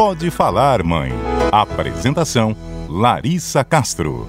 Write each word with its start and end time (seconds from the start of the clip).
Pode 0.00 0.30
Falar 0.30 0.82
Mãe. 0.82 1.12
Apresentação: 1.52 2.56
Larissa 2.88 3.62
Castro. 3.62 4.26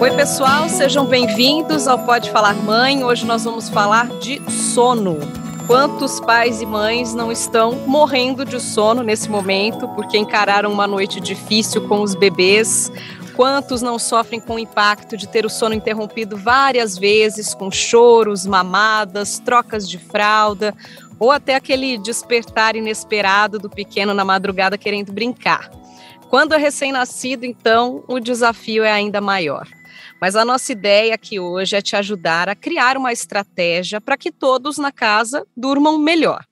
Oi, 0.00 0.10
pessoal, 0.16 0.68
sejam 0.68 1.06
bem-vindos 1.06 1.86
ao 1.86 2.00
Pode 2.00 2.28
Falar 2.32 2.54
Mãe. 2.54 3.04
Hoje 3.04 3.24
nós 3.24 3.44
vamos 3.44 3.68
falar 3.68 4.08
de 4.18 4.42
sono. 4.50 5.16
Quantos 5.68 6.18
pais 6.18 6.60
e 6.60 6.66
mães 6.66 7.14
não 7.14 7.30
estão 7.30 7.86
morrendo 7.86 8.44
de 8.44 8.58
sono 8.58 9.04
nesse 9.04 9.30
momento 9.30 9.86
porque 9.90 10.18
encararam 10.18 10.72
uma 10.72 10.88
noite 10.88 11.20
difícil 11.20 11.86
com 11.86 12.02
os 12.02 12.16
bebês? 12.16 12.90
Quantos 13.36 13.80
não 13.80 13.96
sofrem 13.96 14.40
com 14.40 14.56
o 14.56 14.58
impacto 14.58 15.16
de 15.16 15.28
ter 15.28 15.46
o 15.46 15.48
sono 15.48 15.74
interrompido 15.74 16.36
várias 16.36 16.98
vezes, 16.98 17.54
com 17.54 17.70
choros, 17.70 18.44
mamadas, 18.44 19.38
trocas 19.38 19.88
de 19.88 19.98
fralda, 19.98 20.74
ou 21.20 21.30
até 21.30 21.54
aquele 21.54 21.98
despertar 21.98 22.74
inesperado 22.74 23.58
do 23.58 23.68
pequeno 23.68 24.14
na 24.14 24.24
madrugada 24.24 24.78
querendo 24.78 25.12
brincar? 25.12 25.70
Quando 26.30 26.54
é 26.54 26.56
recém-nascido, 26.56 27.44
então, 27.44 28.02
o 28.08 28.18
desafio 28.18 28.82
é 28.82 28.90
ainda 28.90 29.20
maior. 29.20 29.68
Mas 30.20 30.36
a 30.36 30.44
nossa 30.44 30.72
ideia 30.72 31.14
aqui 31.14 31.38
hoje 31.38 31.76
é 31.76 31.82
te 31.82 31.96
ajudar 31.96 32.48
a 32.48 32.54
criar 32.54 32.96
uma 32.96 33.12
estratégia 33.12 34.00
para 34.00 34.16
que 34.16 34.32
todos 34.32 34.78
na 34.78 34.90
casa 34.90 35.46
durmam 35.56 35.98
melhor. 35.98 36.44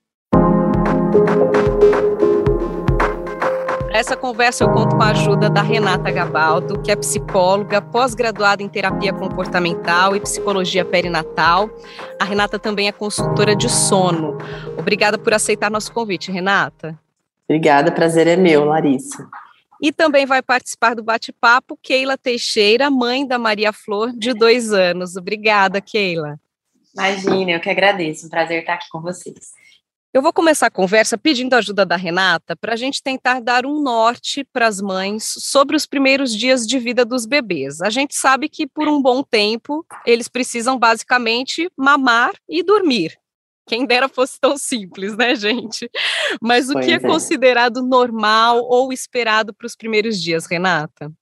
Essa 3.99 4.17
conversa 4.17 4.63
eu 4.63 4.71
conto 4.71 4.95
com 4.95 5.03
a 5.03 5.11
ajuda 5.11 5.51
da 5.51 5.61
Renata 5.61 6.09
Gabaldo, 6.13 6.81
que 6.81 6.93
é 6.93 6.95
psicóloga, 6.95 7.83
pós-graduada 7.83 8.63
em 8.63 8.69
terapia 8.69 9.13
comportamental 9.13 10.15
e 10.15 10.21
psicologia 10.21 10.85
perinatal. 10.85 11.69
A 12.17 12.25
Renata 12.25 12.61
também 12.61 12.87
é 12.87 12.93
consultora 12.93 13.57
de 13.57 13.69
sono. 13.69 14.39
Obrigada 14.79 15.19
por 15.19 15.35
aceitar 15.35 15.69
nosso 15.69 15.93
convite, 15.93 16.31
Renata. 16.31 16.97
Obrigada, 17.49 17.91
prazer 17.91 18.29
é 18.29 18.37
meu, 18.37 18.65
Larissa. 18.67 19.29
E 19.83 19.91
também 19.91 20.27
vai 20.27 20.43
participar 20.43 20.95
do 20.95 21.03
bate-papo 21.03 21.77
Keila 21.83 22.17
Teixeira, 22.17 22.89
mãe 22.93 23.27
da 23.27 23.37
Maria 23.37 23.73
Flor, 23.73 24.13
de 24.13 24.33
dois 24.33 24.73
anos. 24.73 25.17
Obrigada, 25.17 25.81
Keila. 25.81 26.39
Imagina, 26.95 27.51
eu 27.51 27.61
que 27.61 27.69
agradeço. 27.69 28.27
Um 28.27 28.31
prazer 28.31 28.61
estar 28.61 28.75
aqui 28.75 28.89
com 28.93 29.01
vocês. 29.01 29.59
Eu 30.13 30.23
vou 30.23 30.33
começar 30.33 30.69
a 30.69 30.71
conversa 30.71 31.19
pedindo 31.19 31.53
a 31.53 31.59
ajuda 31.59 31.85
da 31.85 31.95
Renata 31.95 32.57
para 32.57 32.73
a 32.73 32.77
gente 32.77 33.03
tentar 33.03 33.41
dar 33.41 33.67
um 33.67 33.83
norte 33.83 34.43
para 34.43 34.67
as 34.67 34.81
mães 34.81 35.35
sobre 35.37 35.77
os 35.77 35.85
primeiros 35.85 36.35
dias 36.35 36.67
de 36.67 36.79
vida 36.79 37.05
dos 37.05 37.27
bebês. 37.27 37.83
A 37.83 37.91
gente 37.91 38.17
sabe 38.17 38.49
que 38.49 38.67
por 38.67 38.89
um 38.89 39.03
bom 39.03 39.23
tempo 39.23 39.85
eles 40.07 40.27
precisam 40.27 40.79
basicamente 40.79 41.71
mamar 41.77 42.33
e 42.49 42.63
dormir. 42.63 43.19
Quem 43.67 43.85
dera 43.85 44.09
fosse 44.09 44.41
tão 44.41 44.57
simples, 44.57 45.15
né, 45.15 45.35
gente? 45.35 45.91
Mas 46.41 46.71
o 46.71 46.73
pois 46.73 46.87
que 46.87 46.93
é, 46.93 46.95
é 46.95 47.01
considerado 47.01 47.83
normal 47.83 48.65
ou 48.65 48.91
esperado 48.91 49.53
para 49.53 49.67
os 49.67 49.77
primeiros 49.77 50.19
dias, 50.23 50.47
Renata? 50.47 51.13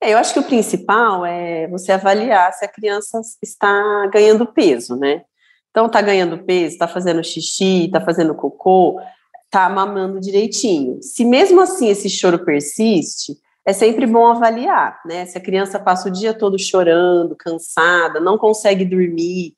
É, 0.00 0.12
eu 0.12 0.18
acho 0.18 0.32
que 0.32 0.38
o 0.38 0.44
principal 0.44 1.26
é 1.26 1.66
você 1.66 1.90
avaliar 1.90 2.52
se 2.52 2.64
a 2.64 2.68
criança 2.68 3.20
está 3.42 4.08
ganhando 4.12 4.46
peso, 4.46 4.94
né? 4.94 5.22
Então, 5.76 5.88
está 5.88 6.00
ganhando 6.00 6.38
peso, 6.38 6.72
está 6.72 6.88
fazendo 6.88 7.22
xixi, 7.22 7.84
está 7.84 8.00
fazendo 8.00 8.34
cocô, 8.34 8.98
está 9.44 9.68
mamando 9.68 10.18
direitinho. 10.18 11.02
Se 11.02 11.22
mesmo 11.22 11.60
assim 11.60 11.90
esse 11.90 12.08
choro 12.08 12.46
persiste, 12.46 13.36
é 13.62 13.74
sempre 13.74 14.06
bom 14.06 14.24
avaliar, 14.24 14.98
né? 15.04 15.26
Se 15.26 15.36
a 15.36 15.40
criança 15.40 15.78
passa 15.78 16.08
o 16.08 16.10
dia 16.10 16.32
todo 16.32 16.58
chorando, 16.58 17.36
cansada, 17.36 18.18
não 18.18 18.38
consegue 18.38 18.86
dormir, 18.86 19.52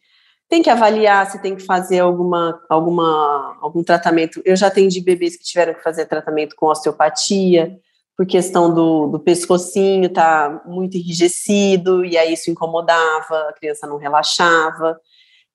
tem 0.48 0.60
que 0.60 0.68
avaliar 0.68 1.30
se 1.30 1.40
tem 1.40 1.54
que 1.54 1.62
fazer 1.62 2.00
alguma, 2.00 2.60
alguma, 2.68 3.56
algum 3.60 3.84
tratamento. 3.84 4.42
Eu 4.44 4.56
já 4.56 4.66
atendi 4.66 5.00
bebês 5.00 5.36
que 5.36 5.44
tiveram 5.44 5.72
que 5.72 5.84
fazer 5.84 6.06
tratamento 6.06 6.56
com 6.56 6.66
osteopatia, 6.66 7.78
por 8.16 8.26
questão 8.26 8.74
do, 8.74 9.06
do 9.06 9.20
pescocinho 9.20 10.12
tá 10.12 10.64
muito 10.66 10.96
enrijecido, 10.96 12.04
e 12.04 12.18
aí 12.18 12.32
isso 12.32 12.50
incomodava, 12.50 13.38
a 13.48 13.52
criança 13.52 13.86
não 13.86 13.98
relaxava. 13.98 14.98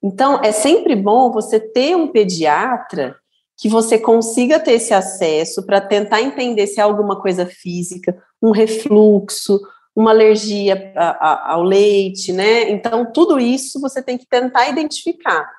Então, 0.06 0.38
é 0.44 0.52
sempre 0.52 0.94
bom 0.94 1.32
você 1.32 1.58
ter 1.58 1.96
um 1.96 2.08
pediatra 2.08 3.16
que 3.56 3.70
você 3.70 3.98
consiga 3.98 4.60
ter 4.60 4.72
esse 4.72 4.92
acesso 4.92 5.64
para 5.64 5.80
tentar 5.80 6.20
entender 6.20 6.66
se 6.66 6.78
é 6.78 6.82
alguma 6.82 7.18
coisa 7.18 7.46
física, 7.46 8.14
um 8.42 8.50
refluxo, 8.50 9.58
uma 9.96 10.10
alergia 10.10 10.92
ao 11.20 11.62
leite, 11.62 12.34
né? 12.34 12.70
Então, 12.70 13.10
tudo 13.10 13.40
isso 13.40 13.80
você 13.80 14.02
tem 14.02 14.18
que 14.18 14.26
tentar 14.26 14.68
identificar. 14.68 15.50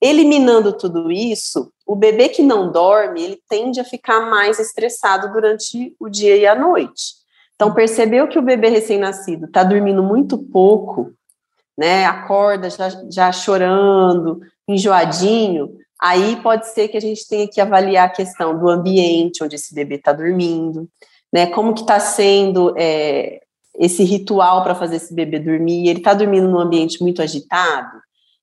Eliminando 0.00 0.72
tudo 0.72 1.10
isso, 1.10 1.72
o 1.84 1.96
bebê 1.96 2.28
que 2.28 2.44
não 2.44 2.70
dorme, 2.70 3.24
ele 3.24 3.42
tende 3.48 3.80
a 3.80 3.84
ficar 3.84 4.30
mais 4.30 4.60
estressado 4.60 5.32
durante 5.32 5.96
o 5.98 6.08
dia 6.08 6.36
e 6.36 6.46
a 6.46 6.54
noite. 6.54 7.14
Então, 7.56 7.74
percebeu 7.74 8.28
que 8.28 8.38
o 8.38 8.42
bebê 8.42 8.68
recém-nascido 8.68 9.46
está 9.46 9.64
dormindo 9.64 10.02
muito 10.02 10.38
pouco, 10.38 11.12
né? 11.80 12.04
Acorda 12.04 12.68
já, 12.68 12.90
já 13.10 13.32
chorando, 13.32 14.42
enjoadinho, 14.68 15.78
aí 15.98 16.36
pode 16.42 16.68
ser 16.68 16.88
que 16.88 16.96
a 16.98 17.00
gente 17.00 17.26
tenha 17.26 17.48
que 17.48 17.58
avaliar 17.58 18.04
a 18.04 18.12
questão 18.12 18.58
do 18.58 18.68
ambiente 18.68 19.42
onde 19.42 19.56
esse 19.56 19.74
bebê 19.74 19.94
está 19.94 20.12
dormindo, 20.12 20.86
né? 21.32 21.46
Como 21.46 21.72
que 21.72 21.80
está 21.80 21.98
sendo 21.98 22.74
é, 22.76 23.40
esse 23.78 24.04
ritual 24.04 24.62
para 24.62 24.74
fazer 24.74 24.96
esse 24.96 25.14
bebê 25.14 25.38
dormir, 25.38 25.88
ele 25.88 26.00
está 26.00 26.12
dormindo 26.12 26.46
num 26.46 26.60
ambiente 26.60 27.00
muito 27.00 27.22
agitado, 27.22 27.96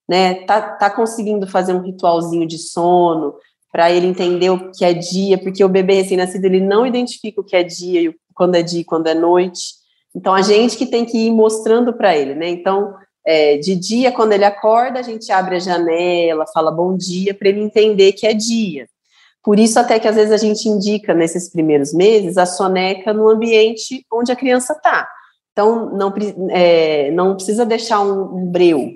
né? 0.09 0.43
Tá, 0.45 0.59
tá 0.71 0.89
conseguindo 0.89 1.45
fazer 1.45 1.73
um 1.73 1.83
ritualzinho 1.83 2.47
de 2.47 2.57
sono 2.57 3.35
para 3.71 3.91
ele 3.91 4.07
entender 4.07 4.49
o 4.49 4.71
que 4.71 4.83
é 4.83 4.95
dia, 4.95 5.37
porque 5.37 5.63
o 5.63 5.69
bebê 5.69 5.93
recém-nascido 5.93 6.45
ele 6.45 6.59
não 6.59 6.87
identifica 6.87 7.39
o 7.39 7.43
que 7.43 7.55
é 7.55 7.61
dia, 7.61 8.15
quando 8.33 8.55
é 8.55 8.63
dia 8.63 8.81
e 8.81 8.85
quando 8.85 9.05
é 9.05 9.13
noite. 9.13 9.75
Então 10.15 10.33
a 10.33 10.41
gente 10.41 10.75
que 10.75 10.87
tem 10.87 11.05
que 11.05 11.27
ir 11.27 11.31
mostrando 11.31 11.93
para 11.93 12.17
ele, 12.17 12.33
né? 12.33 12.49
Então 12.49 12.95
é, 13.27 13.57
de 13.57 13.75
dia 13.75 14.11
quando 14.11 14.31
ele 14.31 14.45
acorda 14.45 14.99
a 14.99 15.03
gente 15.03 15.31
abre 15.31 15.57
a 15.57 15.59
janela, 15.59 16.47
fala 16.53 16.71
bom 16.71 16.95
dia 16.95 17.33
para 17.33 17.49
ele 17.49 17.61
entender 17.61 18.13
que 18.13 18.25
é 18.25 18.33
dia. 18.33 18.87
Por 19.43 19.59
isso 19.59 19.79
até 19.79 19.99
que 19.99 20.07
às 20.07 20.15
vezes 20.15 20.31
a 20.31 20.37
gente 20.37 20.67
indica 20.67 21.13
nesses 21.13 21.49
primeiros 21.51 21.93
meses 21.93 22.37
a 22.37 22.45
soneca 22.45 23.13
no 23.13 23.29
ambiente 23.29 24.05
onde 24.11 24.31
a 24.31 24.35
criança 24.35 24.73
está 24.73 25.07
então, 25.57 25.89
não, 25.89 26.13
é, 26.51 27.09
não 27.09 27.33
precisa 27.33 27.65
deixar 27.65 27.99
um, 28.01 28.43
um 28.43 28.45
breu. 28.45 28.91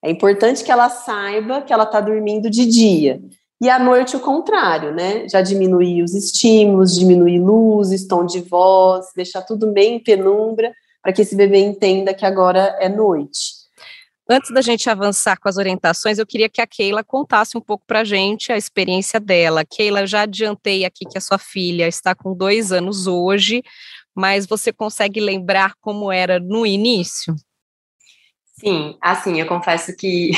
É 0.00 0.08
importante 0.08 0.62
que 0.62 0.70
ela 0.70 0.88
saiba 0.88 1.62
que 1.62 1.72
ela 1.72 1.82
está 1.82 2.00
dormindo 2.00 2.48
de 2.48 2.64
dia. 2.64 3.20
E 3.60 3.68
à 3.68 3.76
noite 3.76 4.14
o 4.14 4.20
contrário, 4.20 4.94
né? 4.94 5.28
Já 5.28 5.42
diminuir 5.42 6.04
os 6.04 6.14
estímulos, 6.14 6.94
diminuir 6.94 7.40
luzes, 7.40 8.06
tom 8.06 8.24
de 8.24 8.40
voz, 8.40 9.06
deixar 9.16 9.42
tudo 9.42 9.66
bem 9.72 9.96
em 9.96 9.98
penumbra, 9.98 10.72
para 11.02 11.12
que 11.12 11.22
esse 11.22 11.36
bebê 11.36 11.58
entenda 11.58 12.14
que 12.14 12.26
agora 12.26 12.76
é 12.80 12.88
noite. 12.88 13.60
Antes 14.28 14.52
da 14.52 14.60
gente 14.60 14.88
avançar 14.88 15.36
com 15.38 15.48
as 15.48 15.56
orientações, 15.56 16.18
eu 16.18 16.26
queria 16.26 16.48
que 16.48 16.60
a 16.60 16.66
Keila 16.66 17.02
contasse 17.02 17.58
um 17.58 17.60
pouco 17.60 17.84
para 17.84 18.00
a 18.00 18.04
gente 18.04 18.52
a 18.52 18.56
experiência 18.56 19.18
dela. 19.18 19.64
Keila, 19.64 20.02
eu 20.02 20.06
já 20.06 20.22
adiantei 20.22 20.84
aqui 20.84 21.04
que 21.04 21.18
a 21.18 21.20
sua 21.20 21.38
filha 21.38 21.88
está 21.88 22.14
com 22.14 22.32
dois 22.32 22.70
anos 22.70 23.08
hoje 23.08 23.62
mas 24.14 24.46
você 24.46 24.72
consegue 24.72 25.20
lembrar 25.20 25.74
como 25.80 26.10
era 26.10 26.38
no 26.38 26.66
início? 26.66 27.34
Sim, 28.58 28.96
assim, 29.00 29.40
eu 29.40 29.46
confesso 29.46 29.96
que 29.96 30.32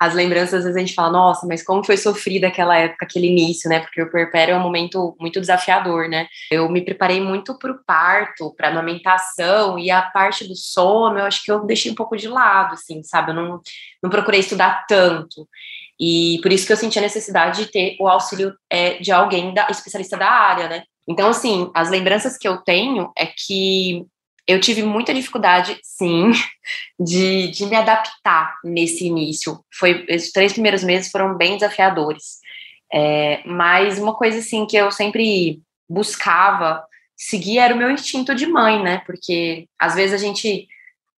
as 0.00 0.14
lembranças, 0.14 0.54
às 0.54 0.64
vezes 0.64 0.76
a 0.76 0.80
gente 0.80 0.94
fala, 0.94 1.10
nossa, 1.10 1.46
mas 1.46 1.62
como 1.62 1.84
foi 1.84 1.96
sofrida 1.96 2.46
aquela 2.46 2.76
época, 2.76 3.04
aquele 3.04 3.26
início, 3.26 3.68
né? 3.68 3.80
Porque 3.80 4.00
o 4.00 4.10
puerpério 4.10 4.54
é 4.54 4.56
um 4.56 4.62
momento 4.62 5.16
muito 5.18 5.40
desafiador, 5.40 6.08
né? 6.08 6.26
Eu 6.50 6.68
me 6.68 6.80
preparei 6.82 7.20
muito 7.20 7.58
para 7.58 7.72
o 7.72 7.84
parto, 7.84 8.54
para 8.56 8.68
a 8.68 8.70
amamentação, 8.70 9.78
e 9.78 9.90
a 9.90 10.02
parte 10.02 10.46
do 10.46 10.54
sono, 10.54 11.18
eu 11.18 11.24
acho 11.24 11.42
que 11.42 11.50
eu 11.50 11.64
deixei 11.64 11.90
um 11.90 11.96
pouco 11.96 12.16
de 12.16 12.28
lado, 12.28 12.74
assim, 12.74 13.02
sabe? 13.02 13.32
Eu 13.32 13.34
não, 13.34 13.60
não 14.02 14.10
procurei 14.10 14.40
estudar 14.40 14.84
tanto. 14.88 15.48
E 16.00 16.38
por 16.42 16.52
isso 16.52 16.66
que 16.66 16.72
eu 16.72 16.76
senti 16.76 16.98
a 16.98 17.02
necessidade 17.02 17.64
de 17.64 17.72
ter 17.72 17.96
o 17.98 18.06
auxílio 18.06 18.54
é, 18.70 18.98
de 18.98 19.10
alguém 19.10 19.52
da, 19.52 19.66
especialista 19.68 20.16
da 20.16 20.30
área, 20.30 20.68
né? 20.68 20.82
Então, 21.08 21.28
assim, 21.30 21.70
as 21.74 21.90
lembranças 21.90 22.36
que 22.36 22.46
eu 22.46 22.58
tenho 22.58 23.10
é 23.16 23.26
que 23.26 24.06
eu 24.48 24.58
tive 24.58 24.82
muita 24.82 25.12
dificuldade, 25.12 25.78
sim, 25.82 26.32
de, 26.98 27.48
de 27.48 27.66
me 27.66 27.76
adaptar 27.76 28.56
nesse 28.64 29.06
início. 29.06 29.62
Foi, 29.70 30.06
os 30.10 30.32
três 30.32 30.54
primeiros 30.54 30.82
meses 30.82 31.10
foram 31.10 31.36
bem 31.36 31.58
desafiadores. 31.58 32.38
É, 32.90 33.42
mas 33.44 33.98
uma 33.98 34.14
coisa, 34.14 34.38
assim, 34.38 34.66
que 34.66 34.76
eu 34.76 34.90
sempre 34.90 35.60
buscava 35.86 36.82
seguir 37.14 37.58
era 37.58 37.74
o 37.74 37.76
meu 37.76 37.90
instinto 37.90 38.34
de 38.34 38.46
mãe, 38.46 38.82
né? 38.82 39.02
Porque 39.04 39.66
às 39.78 39.94
vezes 39.94 40.14
a 40.14 40.24
gente 40.24 40.66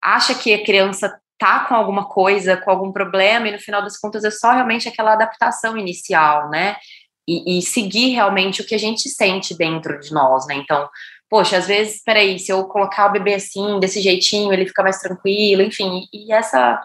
acha 0.03 0.33
que 0.33 0.51
a 0.51 0.63
criança 0.63 1.15
tá 1.37 1.65
com 1.65 1.75
alguma 1.75 2.05
coisa, 2.05 2.57
com 2.57 2.71
algum 2.71 2.91
problema, 2.91 3.47
e 3.47 3.51
no 3.51 3.59
final 3.59 3.83
das 3.83 3.97
contas 3.97 4.23
é 4.23 4.31
só 4.31 4.51
realmente 4.51 4.89
aquela 4.89 5.13
adaptação 5.13 5.77
inicial, 5.77 6.49
né? 6.49 6.77
e, 7.29 7.59
e, 7.59 7.61
seguir 7.61 8.09
realmente 8.09 8.59
o 8.59 8.65
que 8.65 8.73
a 8.73 8.79
gente 8.79 9.07
sente 9.07 9.55
dentro 9.55 9.99
de 9.99 10.11
nós, 10.11 10.47
né? 10.47 10.55
Então, 10.55 10.89
poxa, 11.29 11.57
às 11.57 11.67
vezes, 11.67 12.01
peraí, 12.03 12.39
se 12.39 12.51
eu 12.51 12.65
colocar 12.65 13.07
o 13.07 13.11
bebê 13.11 13.35
assim, 13.35 13.79
desse 13.79 14.01
jeitinho, 14.01 14.51
ele 14.51 14.65
fica 14.65 14.83
mais 14.83 14.99
tranquilo, 14.99 15.61
enfim, 15.61 16.07
e 16.13 16.33
essa 16.33 16.81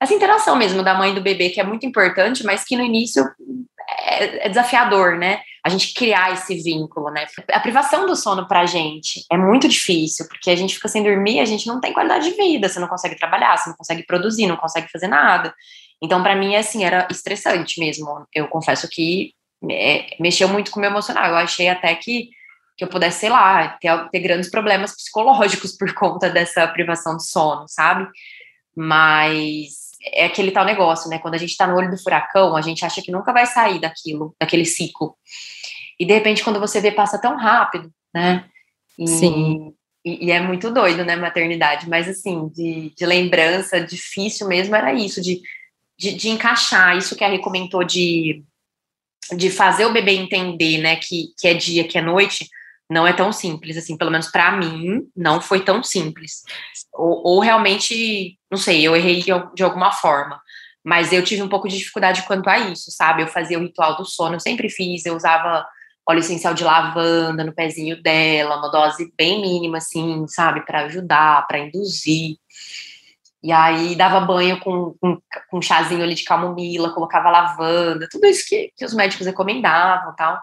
essa 0.00 0.14
interação 0.14 0.56
mesmo 0.56 0.82
da 0.82 0.94
mãe 0.94 1.12
e 1.12 1.14
do 1.14 1.20
bebê, 1.20 1.50
que 1.50 1.60
é 1.60 1.64
muito 1.64 1.86
importante, 1.86 2.42
mas 2.42 2.64
que 2.64 2.76
no 2.76 2.82
início 2.82 3.24
é, 4.00 4.46
é, 4.46 4.48
desafiador, 4.48 5.16
né? 5.16 5.40
A 5.64 5.68
gente 5.68 5.94
criar 5.94 6.32
esse 6.32 6.60
vínculo, 6.60 7.08
né? 7.10 7.24
A 7.52 7.60
privação 7.60 8.04
do 8.04 8.16
sono 8.16 8.48
pra 8.48 8.66
gente 8.66 9.24
é 9.30 9.36
muito 9.36 9.68
difícil, 9.68 10.26
porque 10.28 10.50
a 10.50 10.56
gente 10.56 10.74
fica 10.74 10.88
sem 10.88 11.04
dormir, 11.04 11.38
a 11.38 11.44
gente 11.44 11.68
não 11.68 11.80
tem 11.80 11.92
qualidade 11.92 12.28
de 12.28 12.36
vida, 12.36 12.68
você 12.68 12.80
não 12.80 12.88
consegue 12.88 13.16
trabalhar, 13.16 13.56
você 13.56 13.70
não 13.70 13.76
consegue 13.76 14.04
produzir, 14.04 14.46
não 14.46 14.56
consegue 14.56 14.88
fazer 14.90 15.06
nada. 15.06 15.54
Então, 16.02 16.20
para 16.20 16.34
mim, 16.34 16.56
assim, 16.56 16.84
era 16.84 17.06
estressante 17.08 17.78
mesmo. 17.78 18.26
Eu 18.34 18.48
confesso 18.48 18.88
que 18.88 19.32
é, 19.70 20.16
mexeu 20.18 20.48
muito 20.48 20.72
com 20.72 20.78
o 20.78 20.80
meu 20.80 20.90
emocional. 20.90 21.30
Eu 21.30 21.36
achei 21.36 21.68
até 21.68 21.94
que, 21.94 22.30
que 22.76 22.84
eu 22.84 22.88
pudesse, 22.88 23.20
sei 23.20 23.30
lá, 23.30 23.68
ter, 23.80 24.08
ter 24.10 24.20
grandes 24.20 24.50
problemas 24.50 24.94
psicológicos 24.94 25.72
por 25.76 25.92
conta 25.94 26.30
dessa 26.30 26.66
privação 26.68 27.16
de 27.16 27.26
sono, 27.26 27.66
sabe? 27.68 28.08
Mas 28.74 29.92
é 30.04 30.24
aquele 30.24 30.50
tal 30.50 30.64
negócio, 30.64 31.08
né? 31.08 31.18
Quando 31.18 31.34
a 31.34 31.38
gente 31.38 31.50
está 31.50 31.66
no 31.66 31.76
olho 31.76 31.90
do 31.90 32.02
furacão, 32.02 32.56
a 32.56 32.62
gente 32.62 32.84
acha 32.84 33.02
que 33.02 33.12
nunca 33.12 33.32
vai 33.32 33.46
sair 33.46 33.80
daquilo, 33.80 34.34
daquele 34.40 34.64
ciclo. 34.64 35.16
E 35.98 36.04
de 36.04 36.12
repente, 36.12 36.42
quando 36.42 36.58
você 36.58 36.80
vê, 36.80 36.90
passa 36.90 37.20
tão 37.20 37.36
rápido, 37.36 37.92
né? 38.12 38.44
E, 38.98 39.06
Sim. 39.06 39.74
E, 40.04 40.26
e, 40.26 40.30
é 40.32 40.40
muito 40.40 40.72
doido, 40.72 41.04
né, 41.04 41.14
maternidade? 41.14 41.88
Mas, 41.88 42.08
assim, 42.08 42.48
de, 42.48 42.92
de 42.96 43.06
lembrança, 43.06 43.80
difícil 43.80 44.48
mesmo 44.48 44.74
era 44.74 44.92
isso, 44.92 45.22
de, 45.22 45.40
de, 45.96 46.12
de, 46.14 46.28
encaixar 46.28 46.96
isso 46.96 47.14
que 47.14 47.22
a 47.22 47.28
Rê 47.28 47.38
comentou 47.38 47.84
de, 47.84 48.42
de 49.36 49.48
fazer 49.48 49.86
o 49.86 49.92
bebê 49.92 50.12
entender, 50.12 50.78
né, 50.78 50.96
que, 50.96 51.28
que 51.38 51.46
é 51.46 51.54
dia, 51.54 51.86
que 51.86 51.96
é 51.96 52.02
noite 52.02 52.48
não 52.92 53.06
é 53.06 53.12
tão 53.12 53.32
simples, 53.32 53.76
assim, 53.76 53.96
pelo 53.96 54.10
menos 54.10 54.28
para 54.28 54.52
mim, 54.52 55.08
não 55.16 55.40
foi 55.40 55.64
tão 55.64 55.82
simples. 55.82 56.42
Ou, 56.92 57.22
ou, 57.24 57.40
realmente, 57.40 58.38
não 58.50 58.58
sei, 58.58 58.86
eu 58.86 58.94
errei 58.94 59.20
de, 59.20 59.30
de, 59.54 59.62
alguma 59.62 59.90
forma, 59.90 60.40
mas 60.84 61.12
eu 61.12 61.24
tive 61.24 61.42
um 61.42 61.48
pouco 61.48 61.68
de 61.68 61.78
dificuldade 61.78 62.22
quanto 62.22 62.48
a 62.50 62.58
isso, 62.58 62.90
sabe? 62.90 63.22
Eu 63.22 63.28
fazia 63.28 63.58
o 63.58 63.62
ritual 63.62 63.96
do 63.96 64.04
sono, 64.04 64.34
eu 64.34 64.40
sempre 64.40 64.68
fiz, 64.68 65.06
eu 65.06 65.16
usava 65.16 65.66
óleo 66.06 66.18
essencial 66.18 66.52
de 66.52 66.64
lavanda 66.64 67.44
no 67.44 67.54
pezinho 67.54 68.02
dela, 68.02 68.58
uma 68.58 68.70
dose 68.70 69.12
bem 69.16 69.40
mínima, 69.40 69.78
assim, 69.78 70.26
sabe, 70.28 70.64
para 70.66 70.82
ajudar, 70.82 71.46
para 71.46 71.60
induzir. 71.60 72.36
E 73.42 73.50
aí 73.50 73.96
dava 73.96 74.20
banho 74.20 74.60
com, 74.60 74.94
com, 75.00 75.20
com, 75.50 75.58
um 75.58 75.62
chazinho 75.62 76.02
ali 76.02 76.14
de 76.14 76.24
camomila, 76.24 76.92
colocava 76.92 77.30
lavanda, 77.30 78.08
tudo 78.10 78.26
isso 78.26 78.44
que, 78.46 78.70
que 78.76 78.84
os 78.84 78.94
médicos 78.94 79.26
recomendavam 79.26 80.14
tal 80.14 80.40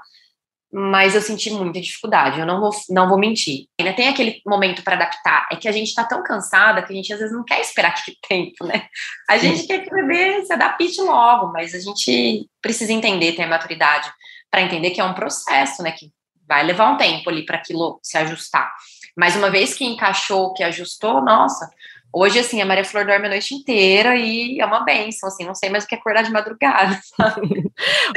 mas 0.71 1.15
eu 1.15 1.21
senti 1.21 1.49
muita 1.49 1.81
dificuldade, 1.81 2.39
eu 2.39 2.45
não 2.45 2.59
vou, 2.59 2.71
não 2.89 3.09
vou 3.09 3.17
mentir. 3.17 3.65
Ainda 3.79 3.93
tem 3.93 4.07
aquele 4.07 4.39
momento 4.45 4.83
para 4.83 4.95
adaptar, 4.95 5.47
é 5.51 5.55
que 5.55 5.67
a 5.67 5.71
gente 5.71 5.87
está 5.87 6.03
tão 6.03 6.21
cansada 6.23 6.83
que 6.83 6.93
a 6.93 6.95
gente 6.95 7.11
às 7.11 7.19
vezes 7.19 7.35
não 7.35 7.43
quer 7.43 7.59
esperar 7.59 7.89
aquele 7.89 8.17
tempo, 8.27 8.65
né? 8.65 8.87
A 9.27 9.37
gente 9.37 9.65
quer 9.65 9.79
que 9.79 9.91
o 9.91 9.95
bebê 9.95 10.45
se 10.45 10.53
adapte 10.53 11.01
logo, 11.01 11.51
mas 11.51 11.73
a 11.73 11.79
gente 11.79 12.47
precisa 12.61 12.93
entender, 12.93 13.33
ter 13.33 13.43
a 13.43 13.47
maturidade 13.47 14.11
para 14.51 14.61
entender 14.61 14.91
que 14.91 15.01
é 15.01 15.03
um 15.03 15.13
processo, 15.13 15.81
né? 15.81 15.91
Que 15.91 16.11
vai 16.47 16.63
levar 16.63 16.91
um 16.91 16.97
tempo 16.97 17.29
ali 17.29 17.45
para 17.45 17.57
aquilo 17.57 17.99
se 18.03 18.17
ajustar. 18.17 18.71
Mas 19.17 19.35
uma 19.35 19.49
vez 19.49 19.73
que 19.73 19.85
encaixou, 19.85 20.53
que 20.53 20.63
ajustou, 20.63 21.21
nossa, 21.21 21.69
Hoje, 22.11 22.39
assim, 22.39 22.59
a 22.59 22.65
Maria 22.65 22.83
Flor 22.83 23.05
dorme 23.05 23.27
a 23.27 23.29
noite 23.29 23.53
inteira 23.53 24.15
e 24.15 24.59
é 24.59 24.65
uma 24.65 24.83
benção, 24.83 25.29
assim, 25.29 25.45
não 25.45 25.53
sei 25.53 25.69
mais 25.69 25.83
o 25.83 25.87
que 25.87 25.93
acordar 25.93 26.23
de 26.23 26.31
madrugada, 26.31 26.99
sabe? 27.15 27.71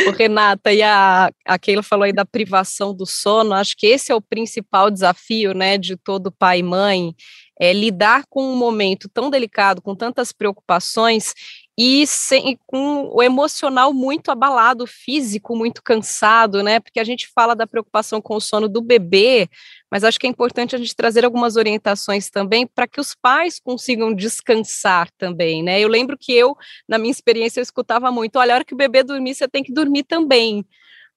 o 0.07 0.11
Renata, 0.11 0.73
e 0.73 0.83
a, 0.83 1.31
a 1.47 1.59
Keila 1.59 1.83
falou 1.83 2.05
aí 2.05 2.13
da 2.13 2.25
privação 2.25 2.95
do 2.95 3.05
sono, 3.05 3.53
acho 3.53 3.77
que 3.77 3.87
esse 3.87 4.11
é 4.11 4.15
o 4.15 4.23
principal 4.23 4.91
desafio, 4.91 5.53
né, 5.53 5.77
de 5.77 5.95
todo 5.97 6.33
pai 6.33 6.61
e 6.61 6.63
mãe, 6.63 7.15
é 7.61 7.73
lidar 7.73 8.25
com 8.31 8.43
um 8.43 8.57
momento 8.57 9.09
tão 9.09 9.29
delicado, 9.29 9.83
com 9.83 9.95
tantas 9.95 10.33
preocupações 10.33 11.35
e 11.79 12.07
sem, 12.07 12.59
com 12.67 13.09
o 13.15 13.23
emocional 13.23 13.95
muito 13.95 14.31
abalado, 14.31 14.87
físico 14.87 15.57
muito 15.57 15.83
cansado, 15.83 16.63
né? 16.63 16.79
Porque 16.81 17.01
a 17.01 17.05
gente 17.05 17.29
fala 17.35 17.57
da 17.57 17.67
preocupação 17.67 18.21
com 18.21 18.37
o 18.37 18.41
sono 18.41 18.69
do 18.69 18.83
bebê, 18.83 19.49
mas 19.91 20.05
acho 20.05 20.21
que 20.21 20.27
é 20.27 20.31
importante 20.31 20.75
a 20.77 20.79
gente 20.79 20.95
trazer 20.95 21.25
algumas 21.25 21.57
orientações 21.57 22.31
também 22.31 22.67
para 22.67 22.87
que 22.87 23.01
os 23.01 23.15
pais 23.15 23.59
consigam 23.59 24.15
descansar 24.15 25.11
também, 25.17 25.63
né? 25.63 25.81
Eu 25.81 25.89
lembro 25.89 26.17
que 26.19 26.33
eu, 26.33 26.55
na 26.87 26.99
minha 26.99 27.11
experiência, 27.11 27.61
eu 27.61 27.63
escutava 27.63 28.13
muito: 28.13 28.39
olha, 28.39 28.53
a 28.53 28.57
hora 28.57 28.65
que 28.65 28.75
o 28.75 28.77
bebê 28.77 29.03
dormir, 29.03 29.35
você 29.35 29.49
tem 29.49 29.63
que 29.63 29.73
dormir 29.73 30.03
também 30.05 30.65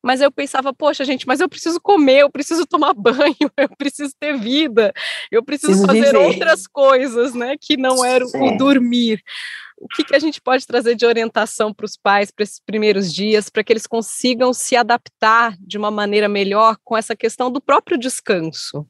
mas 0.06 0.22
eu 0.22 0.32
pensava, 0.32 0.72
poxa, 0.72 1.04
gente, 1.04 1.26
mas 1.26 1.40
eu 1.40 1.50
preciso 1.50 1.82
comer, 1.82 2.20
eu 2.20 2.30
preciso 2.30 2.64
tomar 2.68 2.94
banho, 2.96 3.52
eu 3.58 3.70
preciso 3.76 4.14
ter 4.20 4.38
vida, 4.38 4.94
eu 5.32 5.44
preciso, 5.44 5.72
preciso 5.72 5.88
fazer 5.88 6.14
viver. 6.14 6.18
outras 6.18 6.68
coisas, 6.68 7.34
né, 7.34 7.56
que 7.60 7.76
não 7.76 8.06
era 8.06 8.24
o 8.24 8.58
dormir 8.58 9.24
o 9.78 9.88
que, 9.90 10.06
que 10.06 10.16
a 10.16 10.20
gente 10.20 10.42
pode 10.42 10.66
trazer 10.66 10.96
de 10.96 11.06
orientação 11.06 11.74
para 11.74 11.86
os 11.86 11.98
pais 11.98 12.32
para 12.32 12.44
esses 12.44 12.60
primeiros 12.60 13.14
dias, 13.14 13.50
para 13.50 13.64
que 13.64 13.74
eles 13.74 13.86
consigam 13.86 14.54
se 14.54 14.76
adaptar 14.76 15.56
de 15.60 15.78
uma 15.78 15.92
maneira 15.92 16.30
melhor 16.30 16.78
com 16.84 16.96
essa 16.96 17.14
questão 17.14 17.52
do 17.52 17.60
próprio 17.60 17.98
descanso? 17.98 18.88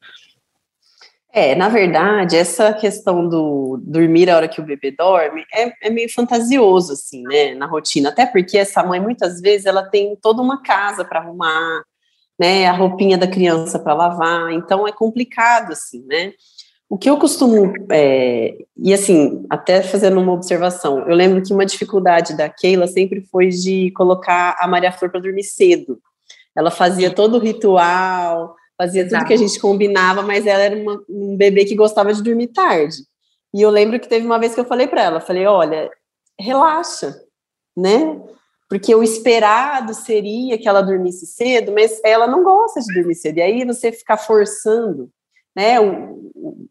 É, 1.37 1.53
na 1.53 1.67
verdade, 1.67 2.37
essa 2.37 2.71
questão 2.71 3.27
do 3.27 3.77
dormir 3.83 4.29
a 4.29 4.37
hora 4.37 4.47
que 4.47 4.61
o 4.61 4.63
bebê 4.63 4.89
dorme 4.89 5.43
é, 5.53 5.69
é, 5.85 5.89
meio 5.89 6.09
fantasioso, 6.09 6.93
assim, 6.93 7.23
né, 7.23 7.53
na 7.53 7.65
rotina. 7.65 8.07
Até 8.07 8.25
porque 8.25 8.57
essa 8.57 8.81
mãe, 8.81 9.01
muitas 9.01 9.41
vezes, 9.41 9.65
ela 9.65 9.83
tem 9.83 10.15
toda 10.21 10.41
uma 10.41 10.63
casa 10.63 11.03
para 11.03 11.19
arrumar, 11.19 11.83
né, 12.39 12.67
a 12.67 12.71
roupinha 12.71 13.17
da 13.17 13.27
criança 13.27 13.77
para 13.77 13.93
lavar, 13.93 14.53
então 14.53 14.87
é 14.87 14.93
complicado, 14.93 15.73
assim, 15.73 16.05
né. 16.07 16.31
O 16.89 16.97
que 16.97 17.09
eu 17.09 17.17
costumo, 17.17 17.73
é, 17.91 18.55
e 18.77 18.93
assim, 18.93 19.45
até 19.49 19.81
fazendo 19.83 20.21
uma 20.21 20.31
observação, 20.31 20.99
eu 20.99 21.15
lembro 21.15 21.43
que 21.43 21.53
uma 21.53 21.65
dificuldade 21.65 22.37
da 22.37 22.47
Keila 22.47 22.87
sempre 22.87 23.19
foi 23.29 23.49
de 23.49 23.91
colocar 23.91 24.55
a 24.57 24.69
Maria 24.69 24.91
Flor 24.93 25.11
para 25.11 25.19
dormir 25.19 25.43
cedo. 25.43 25.99
Ela 26.55 26.71
fazia 26.71 27.11
todo 27.11 27.35
o 27.35 27.41
ritual, 27.41 28.55
fazia 28.77 29.01
Exato. 29.01 29.24
tudo 29.24 29.27
que 29.27 29.33
a 29.33 29.38
gente 29.38 29.60
combinava, 29.60 30.22
mas 30.22 30.45
ela 30.45 30.63
era 30.63 30.75
uma, 30.75 31.01
um 31.10 31.36
bebê 31.36 31.66
que 31.66 31.75
gostava 31.75 32.13
de 32.13 32.22
dormir 32.22 32.48
tarde. 32.48 32.98
E 33.54 33.62
eu 33.62 33.69
lembro 33.69 34.00
que 34.00 34.10
teve 34.10 34.25
uma 34.25 34.39
vez 34.39 34.54
que 34.54 34.60
eu 34.60 34.66
falei 34.66 34.88
para 34.88 35.01
ela, 35.01 35.22
falei, 35.22 35.45
olha, 35.45 35.89
relaxa, 36.39 37.16
né? 37.75 38.22
Porque 38.69 38.94
o 38.94 39.04
esperado 39.04 39.94
seria 39.94 40.57
que 40.57 40.68
ela 40.68 40.81
dormisse 40.81 41.25
cedo, 41.25 41.72
mas 41.72 42.01
ela 42.04 42.27
não 42.27 42.44
gosta 42.44 42.81
de 42.81 42.94
dormir 42.94 43.16
cedo. 43.16 43.38
E 43.38 43.42
aí 43.42 43.66
você 43.66 43.92
ficar 43.92 44.18
forçando 44.18 45.10
né, 45.56 45.78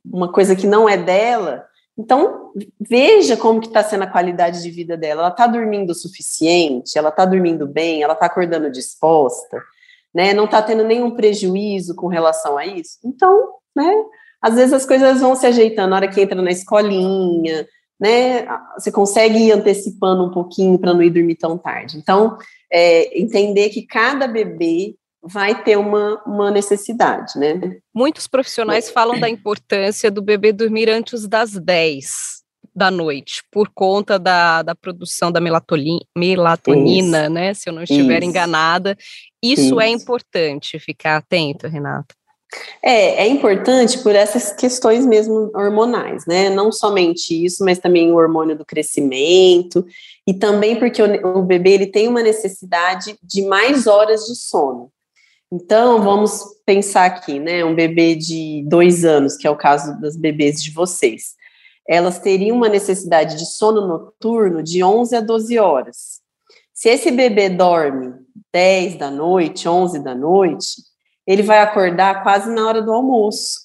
uma 0.04 0.30
coisa 0.30 0.54
que 0.54 0.66
não 0.66 0.88
é 0.88 0.96
dela. 0.96 1.64
Então, 1.96 2.52
veja 2.80 3.36
como 3.36 3.60
que 3.60 3.68
está 3.68 3.82
sendo 3.82 4.02
a 4.02 4.10
qualidade 4.10 4.62
de 4.62 4.70
vida 4.70 4.96
dela. 4.96 5.22
Ela 5.22 5.30
está 5.30 5.46
dormindo 5.46 5.90
o 5.90 5.94
suficiente, 5.94 6.98
ela 6.98 7.08
está 7.08 7.24
dormindo 7.24 7.66
bem, 7.66 8.02
ela 8.02 8.14
está 8.14 8.26
acordando 8.26 8.70
disposta, 8.70 9.62
né, 10.14 10.32
não 10.32 10.44
está 10.44 10.62
tendo 10.62 10.84
nenhum 10.84 11.10
prejuízo 11.10 11.94
com 11.94 12.06
relação 12.06 12.56
a 12.56 12.66
isso. 12.66 12.98
Então, 13.04 13.48
né, 13.74 13.92
às 14.40 14.54
vezes 14.54 14.72
as 14.72 14.86
coisas 14.86 15.20
vão 15.20 15.34
se 15.34 15.46
ajeitando 15.46 15.90
na 15.90 15.96
hora 15.96 16.08
que 16.08 16.20
entra 16.20 16.40
na 16.40 16.50
escolinha, 16.50 17.66
né, 17.98 18.46
você 18.78 18.92
consegue 18.92 19.38
ir 19.38 19.52
antecipando 19.52 20.24
um 20.24 20.30
pouquinho 20.30 20.78
para 20.78 20.94
não 20.94 21.02
ir 21.02 21.10
dormir 21.10 21.36
tão 21.36 21.58
tarde. 21.58 21.98
Então, 21.98 22.36
é, 22.72 23.18
entender 23.18 23.70
que 23.70 23.86
cada 23.86 24.26
bebê 24.26 24.94
vai 25.22 25.62
ter 25.62 25.76
uma, 25.76 26.22
uma 26.26 26.50
necessidade, 26.50 27.38
né? 27.38 27.78
Muitos 27.94 28.26
profissionais 28.26 28.90
falam 28.90 29.18
da 29.18 29.26
importância 29.26 30.10
do 30.10 30.20
bebê 30.20 30.52
dormir 30.52 30.90
antes 30.90 31.26
das 31.26 31.52
10 31.52 32.43
da 32.74 32.90
noite, 32.90 33.42
por 33.50 33.70
conta 33.72 34.18
da, 34.18 34.62
da 34.62 34.74
produção 34.74 35.30
da 35.30 35.40
melatonina, 35.40 37.22
Isso. 37.22 37.30
né? 37.30 37.54
Se 37.54 37.68
eu 37.68 37.72
não 37.72 37.82
estiver 37.82 38.18
Isso. 38.18 38.30
enganada. 38.30 38.96
Isso, 39.42 39.62
Isso 39.62 39.80
é 39.80 39.88
importante 39.88 40.78
ficar 40.78 41.16
atento, 41.16 41.68
Renata. 41.68 42.14
É, 42.82 43.24
é 43.24 43.28
importante 43.28 43.98
por 43.98 44.14
essas 44.14 44.52
questões 44.52 45.04
mesmo 45.04 45.50
hormonais, 45.54 46.24
né? 46.26 46.50
Não 46.50 46.70
somente 46.70 47.44
isso, 47.44 47.64
mas 47.64 47.78
também 47.78 48.12
o 48.12 48.16
hormônio 48.16 48.56
do 48.56 48.64
crescimento 48.64 49.84
e 50.26 50.32
também 50.32 50.78
porque 50.78 51.02
o, 51.02 51.38
o 51.38 51.42
bebê 51.42 51.70
ele 51.72 51.86
tem 51.86 52.06
uma 52.06 52.22
necessidade 52.22 53.16
de 53.22 53.42
mais 53.42 53.86
horas 53.86 54.26
de 54.26 54.36
sono. 54.36 54.90
Então, 55.52 56.02
vamos 56.02 56.42
pensar 56.66 57.06
aqui, 57.06 57.38
né? 57.38 57.64
Um 57.64 57.74
bebê 57.74 58.14
de 58.14 58.64
dois 58.66 59.04
anos, 59.04 59.36
que 59.36 59.46
é 59.46 59.50
o 59.50 59.56
caso 59.56 60.00
das 60.00 60.16
bebês 60.16 60.62
de 60.62 60.70
vocês. 60.70 61.34
Elas 61.86 62.18
teriam 62.18 62.56
uma 62.56 62.68
necessidade 62.68 63.36
de 63.36 63.46
sono 63.46 63.86
noturno 63.86 64.62
de 64.62 64.82
11 64.82 65.16
a 65.16 65.20
12 65.20 65.58
horas. 65.58 66.20
Se 66.72 66.88
esse 66.88 67.10
bebê 67.10 67.48
dorme 67.48 68.14
10 68.52 68.96
da 68.96 69.10
noite, 69.10 69.68
11 69.68 69.98
da 70.00 70.14
noite, 70.14 70.82
ele 71.26 71.42
vai 71.42 71.58
acordar 71.58 72.22
quase 72.22 72.50
na 72.50 72.66
hora 72.66 72.82
do 72.82 72.92
almoço, 72.92 73.64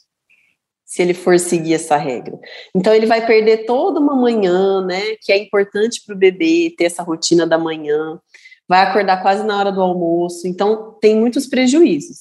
se 0.86 1.02
ele 1.02 1.14
for 1.14 1.40
seguir 1.40 1.76
essa 1.76 1.98
regra. 1.98 2.38
Então, 2.74 2.94
ele 2.94 3.06
vai 3.06 3.26
perder 3.26 3.66
toda 3.66 4.00
uma 4.00 4.16
manhã, 4.16 4.86
né? 4.86 5.16
Que 5.22 5.32
é 5.32 5.38
importante 5.38 6.04
para 6.06 6.16
o 6.16 6.18
bebê 6.18 6.74
ter 6.78 6.86
essa 6.86 7.04
rotina 7.04 7.46
da 7.46 7.58
manhã 7.58 8.20
vai 8.70 8.84
acordar 8.84 9.24
quase 9.24 9.44
na 9.44 9.58
hora 9.58 9.72
do 9.72 9.82
almoço, 9.82 10.48
então 10.48 10.96
tem 11.02 11.16
muitos 11.16 11.48
prejuízos. 11.48 12.20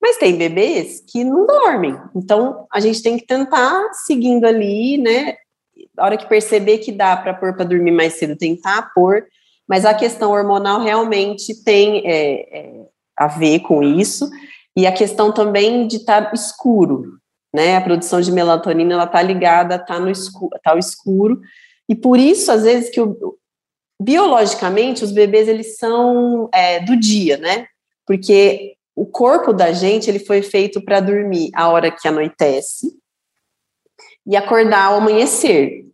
Mas 0.00 0.18
tem 0.18 0.36
bebês 0.36 1.02
que 1.06 1.24
não 1.24 1.46
dormem, 1.46 1.98
então 2.14 2.66
a 2.72 2.80
gente 2.80 3.02
tem 3.02 3.18
que 3.18 3.26
tentar 3.26 3.92
seguindo 3.92 4.44
ali, 4.44 4.98
né? 4.98 5.36
A 5.96 6.04
hora 6.04 6.16
que 6.16 6.28
perceber 6.28 6.78
que 6.78 6.92
dá 6.92 7.16
para 7.16 7.34
pôr 7.34 7.54
para 7.54 7.64
dormir 7.64 7.90
mais 7.90 8.14
cedo, 8.14 8.36
tentar 8.36 8.92
pôr, 8.94 9.26
mas 9.66 9.84
a 9.84 9.94
questão 9.94 10.32
hormonal 10.32 10.80
realmente 10.80 11.62
tem 11.64 12.06
é, 12.06 12.58
é, 12.58 12.86
a 13.16 13.26
ver 13.26 13.60
com 13.60 13.82
isso, 13.82 14.28
e 14.76 14.86
a 14.86 14.92
questão 14.92 15.32
também 15.32 15.86
de 15.86 15.96
estar 15.96 16.26
tá 16.26 16.34
escuro, 16.34 17.18
né? 17.54 17.76
A 17.76 17.80
produção 17.80 18.20
de 18.20 18.30
melatonina 18.30 18.94
ela 18.94 19.04
está 19.04 19.22
ligada, 19.22 19.76
está 19.76 19.98
no 19.98 20.10
escuro, 20.10 20.50
tá 20.62 20.76
escuro, 20.78 21.40
e 21.88 21.94
por 21.94 22.18
isso 22.18 22.52
às 22.52 22.62
vezes 22.64 22.90
que 22.90 23.00
o, 23.00 23.36
biologicamente 24.00 25.02
os 25.02 25.10
bebês 25.10 25.48
eles 25.48 25.78
são 25.78 26.48
é, 26.52 26.80
do 26.80 26.96
dia, 26.96 27.38
né? 27.38 27.66
Porque 28.06 28.75
o 28.96 29.04
corpo 29.04 29.52
da 29.52 29.72
gente 29.72 30.08
ele 30.08 30.18
foi 30.18 30.40
feito 30.40 30.82
para 30.82 31.00
dormir 31.00 31.50
a 31.54 31.68
hora 31.68 31.90
que 31.90 32.08
anoitece 32.08 32.96
e 34.26 34.34
acordar 34.34 34.86
ao 34.86 34.96
amanhecer. 34.96 35.84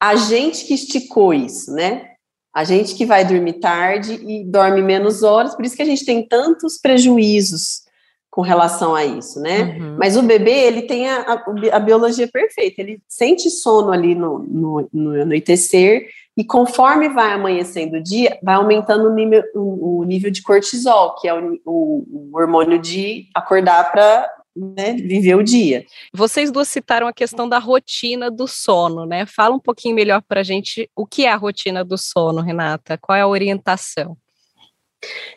A 0.00 0.14
gente 0.14 0.64
que 0.64 0.74
esticou 0.74 1.34
isso, 1.34 1.72
né? 1.72 2.08
A 2.54 2.64
gente 2.64 2.94
que 2.94 3.04
vai 3.04 3.24
dormir 3.24 3.54
tarde 3.54 4.14
e 4.14 4.44
dorme 4.44 4.80
menos 4.80 5.22
horas, 5.22 5.56
por 5.56 5.64
isso 5.64 5.74
que 5.74 5.82
a 5.82 5.86
gente 5.86 6.04
tem 6.04 6.26
tantos 6.26 6.78
prejuízos 6.78 7.82
com 8.30 8.42
relação 8.42 8.94
a 8.94 9.04
isso, 9.04 9.40
né? 9.40 9.76
Uhum. 9.78 9.96
Mas 9.98 10.16
o 10.16 10.22
bebê, 10.22 10.64
ele 10.64 10.82
tem 10.82 11.08
a, 11.08 11.20
a, 11.20 11.44
a, 11.72 11.80
biologia 11.80 12.28
perfeita, 12.28 12.80
ele 12.80 13.02
sente 13.08 13.50
sono 13.50 13.90
ali 13.90 14.14
no, 14.14 14.38
no, 14.38 14.88
no 14.92 15.20
anoitecer, 15.20 16.08
e 16.36 16.44
conforme 16.44 17.08
vai 17.08 17.32
amanhecendo 17.32 17.96
o 17.96 18.02
dia, 18.02 18.38
vai 18.42 18.54
aumentando 18.54 19.08
o 19.08 19.14
nível, 19.14 19.42
o, 19.54 20.04
nível 20.04 20.30
de 20.30 20.42
cortisol, 20.42 21.14
que 21.16 21.28
é 21.28 21.34
o, 21.34 21.60
o, 21.64 22.30
o 22.32 22.36
hormônio 22.36 22.78
de 22.78 23.28
acordar 23.34 23.92
para 23.92 24.30
né, 24.56 24.94
viver 24.94 25.34
o 25.34 25.42
dia. 25.42 25.84
Vocês 26.12 26.50
duas 26.50 26.68
citaram 26.68 27.06
a 27.06 27.12
questão 27.12 27.48
da 27.48 27.58
rotina 27.58 28.30
do 28.30 28.48
sono, 28.48 29.04
né? 29.04 29.26
Fala 29.26 29.54
um 29.54 29.60
pouquinho 29.60 29.94
melhor 29.94 30.22
para 30.22 30.40
a 30.40 30.44
gente 30.44 30.88
o 30.96 31.06
que 31.06 31.26
é 31.26 31.32
a 31.32 31.36
rotina 31.36 31.84
do 31.84 31.98
sono, 31.98 32.40
Renata. 32.40 32.96
Qual 32.98 33.16
é 33.16 33.20
a 33.20 33.28
orientação? 33.28 34.16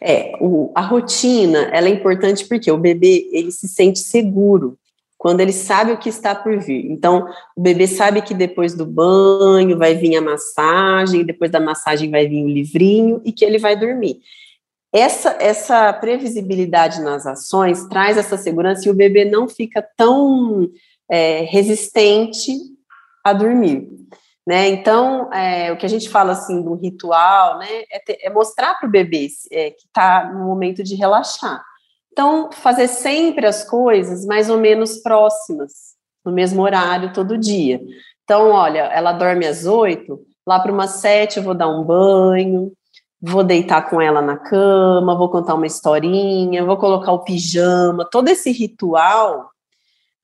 É, 0.02 0.34
o, 0.40 0.72
a 0.76 0.82
rotina, 0.82 1.70
ela 1.74 1.88
é 1.88 1.92
importante 1.92 2.46
porque 2.46 2.72
o 2.72 2.78
bebê, 2.78 3.28
ele 3.32 3.52
se 3.52 3.68
sente 3.68 4.00
seguro 4.00 4.78
quando 5.26 5.42
ele 5.42 5.54
sabe 5.54 5.92
o 5.92 5.98
que 5.98 6.08
está 6.08 6.36
por 6.36 6.60
vir. 6.60 6.86
Então, 6.92 7.28
o 7.56 7.60
bebê 7.60 7.88
sabe 7.88 8.22
que 8.22 8.32
depois 8.32 8.76
do 8.76 8.86
banho 8.86 9.76
vai 9.76 9.96
vir 9.96 10.16
a 10.16 10.22
massagem, 10.22 11.26
depois 11.26 11.50
da 11.50 11.60
massagem 11.60 12.12
vai 12.12 12.28
vir 12.28 12.44
o 12.44 12.48
livrinho 12.48 13.20
e 13.26 13.32
que 13.32 13.44
ele 13.44 13.58
vai 13.58 13.76
dormir. 13.76 14.20
Essa, 14.94 15.36
essa 15.40 15.92
previsibilidade 15.94 17.02
nas 17.02 17.26
ações 17.26 17.88
traz 17.88 18.20
essa 18.20 18.38
segurança 18.38 18.88
e 18.88 18.92
o 18.92 18.96
bebê 18.96 19.26
não 19.26 19.50
fica 19.50 19.84
tão 19.98 20.70
é, 21.10 21.40
resistente 21.42 22.52
a 23.24 23.34
dormir. 23.34 23.90
Né? 24.46 24.68
Então, 24.68 25.34
é, 25.34 25.72
o 25.72 25.78
que 25.78 25.88
a 25.88 25.90
gente 25.90 26.08
fala 26.08 26.34
assim 26.34 26.62
do 26.62 26.76
ritual, 26.76 27.58
né, 27.58 27.82
é, 27.92 27.98
ter, 27.98 28.20
é 28.22 28.30
mostrar 28.30 28.76
para 28.76 28.88
o 28.88 28.92
bebê 28.92 29.28
é, 29.52 29.72
que 29.72 29.88
está 29.88 30.32
no 30.32 30.46
momento 30.46 30.84
de 30.84 30.94
relaxar. 30.94 31.66
Então, 32.16 32.50
fazer 32.50 32.88
sempre 32.88 33.46
as 33.46 33.66
coisas 33.66 34.26
mais 34.26 34.50
ou 34.50 34.58
menos 34.58 35.00
próximas, 35.00 35.96
no 36.24 36.32
mesmo 36.32 36.62
horário, 36.62 37.12
todo 37.12 37.38
dia. 37.38 37.82
Então, 38.24 38.52
olha, 38.52 38.84
ela 38.84 39.12
dorme 39.12 39.46
às 39.46 39.66
oito, 39.66 40.26
lá 40.48 40.58
para 40.58 40.72
umas 40.72 40.92
sete 40.92 41.36
eu 41.36 41.44
vou 41.44 41.54
dar 41.54 41.68
um 41.68 41.84
banho, 41.84 42.72
vou 43.22 43.44
deitar 43.44 43.90
com 43.90 44.00
ela 44.00 44.22
na 44.22 44.38
cama, 44.38 45.18
vou 45.18 45.28
contar 45.28 45.56
uma 45.56 45.68
historinha, 45.68 46.64
vou 46.64 46.78
colocar 46.78 47.12
o 47.12 47.26
pijama, 47.26 48.08
todo 48.10 48.30
esse 48.30 48.50
ritual 48.50 49.50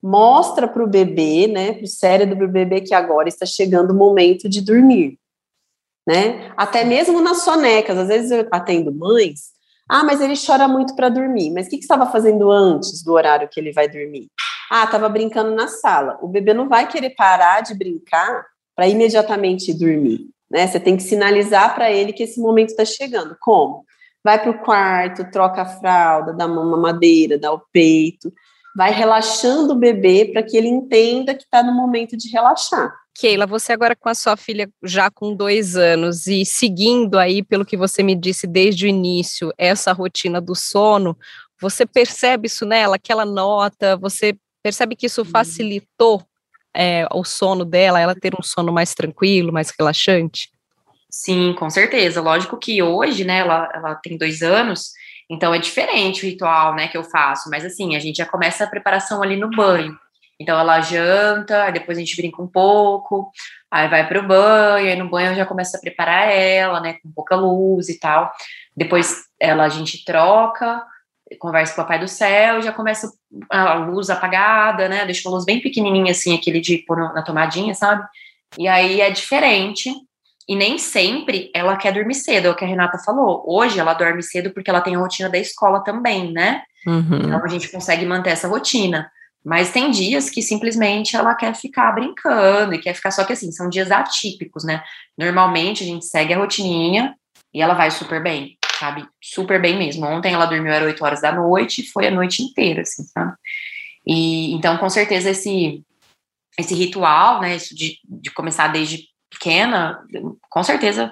mostra 0.02 0.70
para 0.70 0.86
o 0.86 0.88
bebê, 0.88 1.46
né, 1.46 1.74
para 1.74 1.84
o 1.84 1.88
cérebro 1.88 2.38
do 2.38 2.48
bebê 2.48 2.80
que 2.80 2.94
agora 2.94 3.28
está 3.28 3.46
chegando 3.46 3.92
o 3.92 3.98
momento 3.98 4.48
de 4.48 4.62
dormir, 4.62 5.20
né? 6.08 6.54
Até 6.56 6.86
mesmo 6.86 7.20
nas 7.20 7.44
sonecas, 7.44 7.98
às 7.98 8.08
vezes 8.08 8.32
eu 8.32 8.48
atendo 8.50 8.94
mães, 8.94 9.52
ah, 9.94 10.06
mas 10.06 10.22
ele 10.22 10.36
chora 10.38 10.70
muito 10.70 10.96
para 10.96 11.10
dormir. 11.10 11.52
Mas 11.52 11.68
o 11.68 11.70
que, 11.70 11.76
que 11.76 11.84
estava 11.84 12.06
fazendo 12.06 12.50
antes 12.50 13.04
do 13.04 13.12
horário 13.12 13.50
que 13.50 13.60
ele 13.60 13.74
vai 13.74 13.90
dormir? 13.90 14.30
Ah, 14.72 14.86
estava 14.86 15.10
brincando 15.10 15.54
na 15.54 15.68
sala. 15.68 16.18
O 16.22 16.30
bebê 16.30 16.54
não 16.54 16.70
vai 16.70 16.88
querer 16.88 17.10
parar 17.10 17.60
de 17.60 17.74
brincar 17.74 18.46
para 18.74 18.88
imediatamente 18.88 19.74
dormir, 19.74 20.30
né? 20.50 20.66
Você 20.66 20.80
tem 20.80 20.96
que 20.96 21.04
sinalizar 21.04 21.76
para 21.76 21.92
ele 21.92 22.14
que 22.14 22.24
esse 22.24 22.40
momento 22.40 22.70
está 22.70 22.86
chegando. 22.86 23.36
Como? 23.42 23.84
Vai 24.24 24.42
para 24.42 24.52
o 24.52 24.60
quarto, 24.60 25.30
troca 25.30 25.64
a 25.64 25.66
fralda, 25.66 26.32
dá 26.32 26.46
uma 26.46 26.78
madeira, 26.78 27.38
dá 27.38 27.52
o 27.52 27.62
peito, 27.74 28.32
vai 28.74 28.92
relaxando 28.92 29.74
o 29.74 29.78
bebê 29.78 30.30
para 30.32 30.42
que 30.42 30.56
ele 30.56 30.70
entenda 30.70 31.36
que 31.36 31.44
está 31.44 31.62
no 31.62 31.74
momento 31.74 32.16
de 32.16 32.30
relaxar. 32.30 32.96
Keila, 33.14 33.46
você 33.46 33.74
agora 33.74 33.96
com 33.96 34.10
a 34.10 34.16
sua 34.16 34.38
filha 34.38 34.70
já 34.84 35.12
com 35.12 35.36
dois 35.36 35.76
anos 35.76 36.28
e 36.28 36.46
seguindo 36.46 37.20
aí, 37.20 37.44
pelo 37.44 37.66
que 37.66 37.78
você 37.78 38.02
me 38.02 38.16
disse 38.16 38.48
desde 38.48 38.86
o 38.86 38.90
início, 38.90 39.54
essa 39.58 39.92
rotina 39.92 40.40
do 40.40 40.56
sono, 40.56 41.18
você 41.60 41.86
percebe 41.86 42.48
isso 42.48 42.66
nela, 42.66 42.98
que 42.98 43.12
ela 43.12 43.26
nota, 43.26 43.98
você 43.98 44.36
percebe 44.64 44.96
que 44.96 45.06
isso 45.06 45.24
facilitou 45.26 46.24
é, 46.74 47.06
o 47.12 47.24
sono 47.24 47.66
dela, 47.66 48.00
ela 48.00 48.16
ter 48.16 48.34
um 48.34 48.42
sono 48.42 48.72
mais 48.72 48.94
tranquilo, 48.94 49.52
mais 49.52 49.72
relaxante? 49.78 50.50
Sim, 51.10 51.54
com 51.60 51.70
certeza. 51.70 52.22
Lógico 52.22 52.58
que 52.58 52.82
hoje, 52.82 53.26
né, 53.26 53.40
ela, 53.40 53.70
ela 53.74 53.96
tem 53.96 54.18
dois 54.18 54.42
anos, 54.42 54.92
então 55.30 55.54
é 55.54 55.60
diferente 55.60 56.26
o 56.26 56.30
ritual, 56.30 56.74
né, 56.74 56.88
que 56.88 56.98
eu 56.98 57.04
faço, 57.04 57.50
mas 57.50 57.66
assim, 57.66 57.96
a 57.96 58.00
gente 58.00 58.18
já 58.18 58.26
começa 58.26 58.64
a 58.64 58.70
preparação 58.70 59.22
ali 59.22 59.36
no 59.36 59.50
banho. 59.50 59.96
Então 60.42 60.60
ela 60.60 60.82
janta, 60.82 61.64
aí 61.64 61.72
depois 61.72 61.98
a 61.98 62.02
gente 62.02 62.16
brinca 62.16 62.42
um 62.42 62.48
pouco, 62.48 63.32
aí 63.70 63.88
vai 63.88 64.08
para 64.08 64.20
o 64.20 64.28
banho, 64.28 64.88
aí 64.88 64.96
no 64.96 65.10
banho 65.10 65.32
eu 65.32 65.36
já 65.36 65.46
começo 65.46 65.78
a 65.78 65.80
preparar 65.80 66.28
ela, 66.30 66.80
né, 66.80 66.94
com 67.02 67.12
pouca 67.12 67.36
luz 67.36 67.90
e 67.90 68.00
tal. 68.00 68.32
Depois 68.76 69.26
ela 69.40 69.64
a 69.64 69.70
gente 69.70 70.04
troca, 70.04 70.84
conversa 71.40 71.76
com 71.76 71.82
o 71.82 71.84
Papai 71.84 72.00
do 72.00 72.08
Céu, 72.08 72.62
já 72.62 72.72
começa 72.72 73.12
a 73.50 73.76
luz 73.76 74.10
apagada, 74.10 74.90
né, 74.90 75.06
deixa 75.06 75.28
uma 75.28 75.36
luz 75.36 75.46
bem 75.46 75.62
pequenininha 75.62 76.12
assim, 76.12 76.36
aquele 76.36 76.60
de 76.60 76.80
pôr 76.80 76.98
na 77.14 77.22
tomadinha, 77.22 77.74
sabe? 77.74 78.04
E 78.58 78.68
aí 78.68 79.00
é 79.00 79.10
diferente, 79.10 79.94
e 80.48 80.56
nem 80.56 80.78
sempre 80.78 81.50
ela 81.54 81.78
quer 81.78 81.94
dormir 81.94 82.16
cedo, 82.16 82.48
é 82.48 82.50
o 82.50 82.56
que 82.56 82.66
a 82.66 82.68
Renata 82.68 82.98
falou. 82.98 83.44
Hoje 83.48 83.80
ela 83.80 83.94
dorme 83.94 84.22
cedo 84.22 84.52
porque 84.52 84.70
ela 84.70 84.82
tem 84.82 84.96
a 84.96 85.00
rotina 85.00 85.30
da 85.30 85.38
escola 85.38 85.84
também, 85.84 86.32
né? 86.34 86.64
Uhum. 86.86 87.20
Então 87.24 87.44
a 87.44 87.48
gente 87.48 87.70
consegue 87.70 88.06
manter 88.06 88.32
essa 88.32 88.48
rotina. 88.48 89.10
Mas 89.44 89.72
tem 89.72 89.90
dias 89.90 90.30
que 90.30 90.42
simplesmente 90.42 91.16
ela 91.16 91.34
quer 91.34 91.56
ficar 91.56 91.92
brincando 91.94 92.74
e 92.76 92.80
quer 92.80 92.94
ficar 92.94 93.12
só 93.12 93.24
que 93.24 93.34
assim, 93.34 93.52
são 93.52 93.70
dias 93.70 93.92
atípicos, 93.92 94.64
né? 94.64 94.84
Normalmente 95.18 95.84
a 95.84 95.86
gente 95.86 96.06
segue 96.06 96.34
a 96.34 96.38
rotininha 96.38 97.16
e 97.54 97.62
ela 97.62 97.74
vai 97.74 97.90
super 97.90 98.22
bem, 98.22 98.58
sabe? 98.80 99.08
Super 99.22 99.60
bem 99.60 99.78
mesmo. 99.78 100.06
Ontem 100.06 100.34
ela 100.34 100.46
dormiu 100.46 100.74
às 100.74 100.84
8 100.84 101.04
horas 101.04 101.22
da 101.22 101.32
noite, 101.32 101.90
foi 101.92 102.08
a 102.08 102.12
noite 102.12 102.44
inteira, 102.44 102.82
assim, 102.82 103.04
sabe? 103.04 103.34
E 104.06 104.54
então, 104.54 104.78
com 104.78 104.90
certeza, 104.90 105.32
esse 105.32 105.84
esse 106.60 106.76
ritual, 106.76 107.42
né, 107.42 107.56
isso 107.56 107.74
de, 107.74 107.98
de 108.04 108.30
começar 108.32 108.68
desde 108.68 109.08
pequena, 109.30 110.04
com 110.50 110.64
certeza 110.64 111.12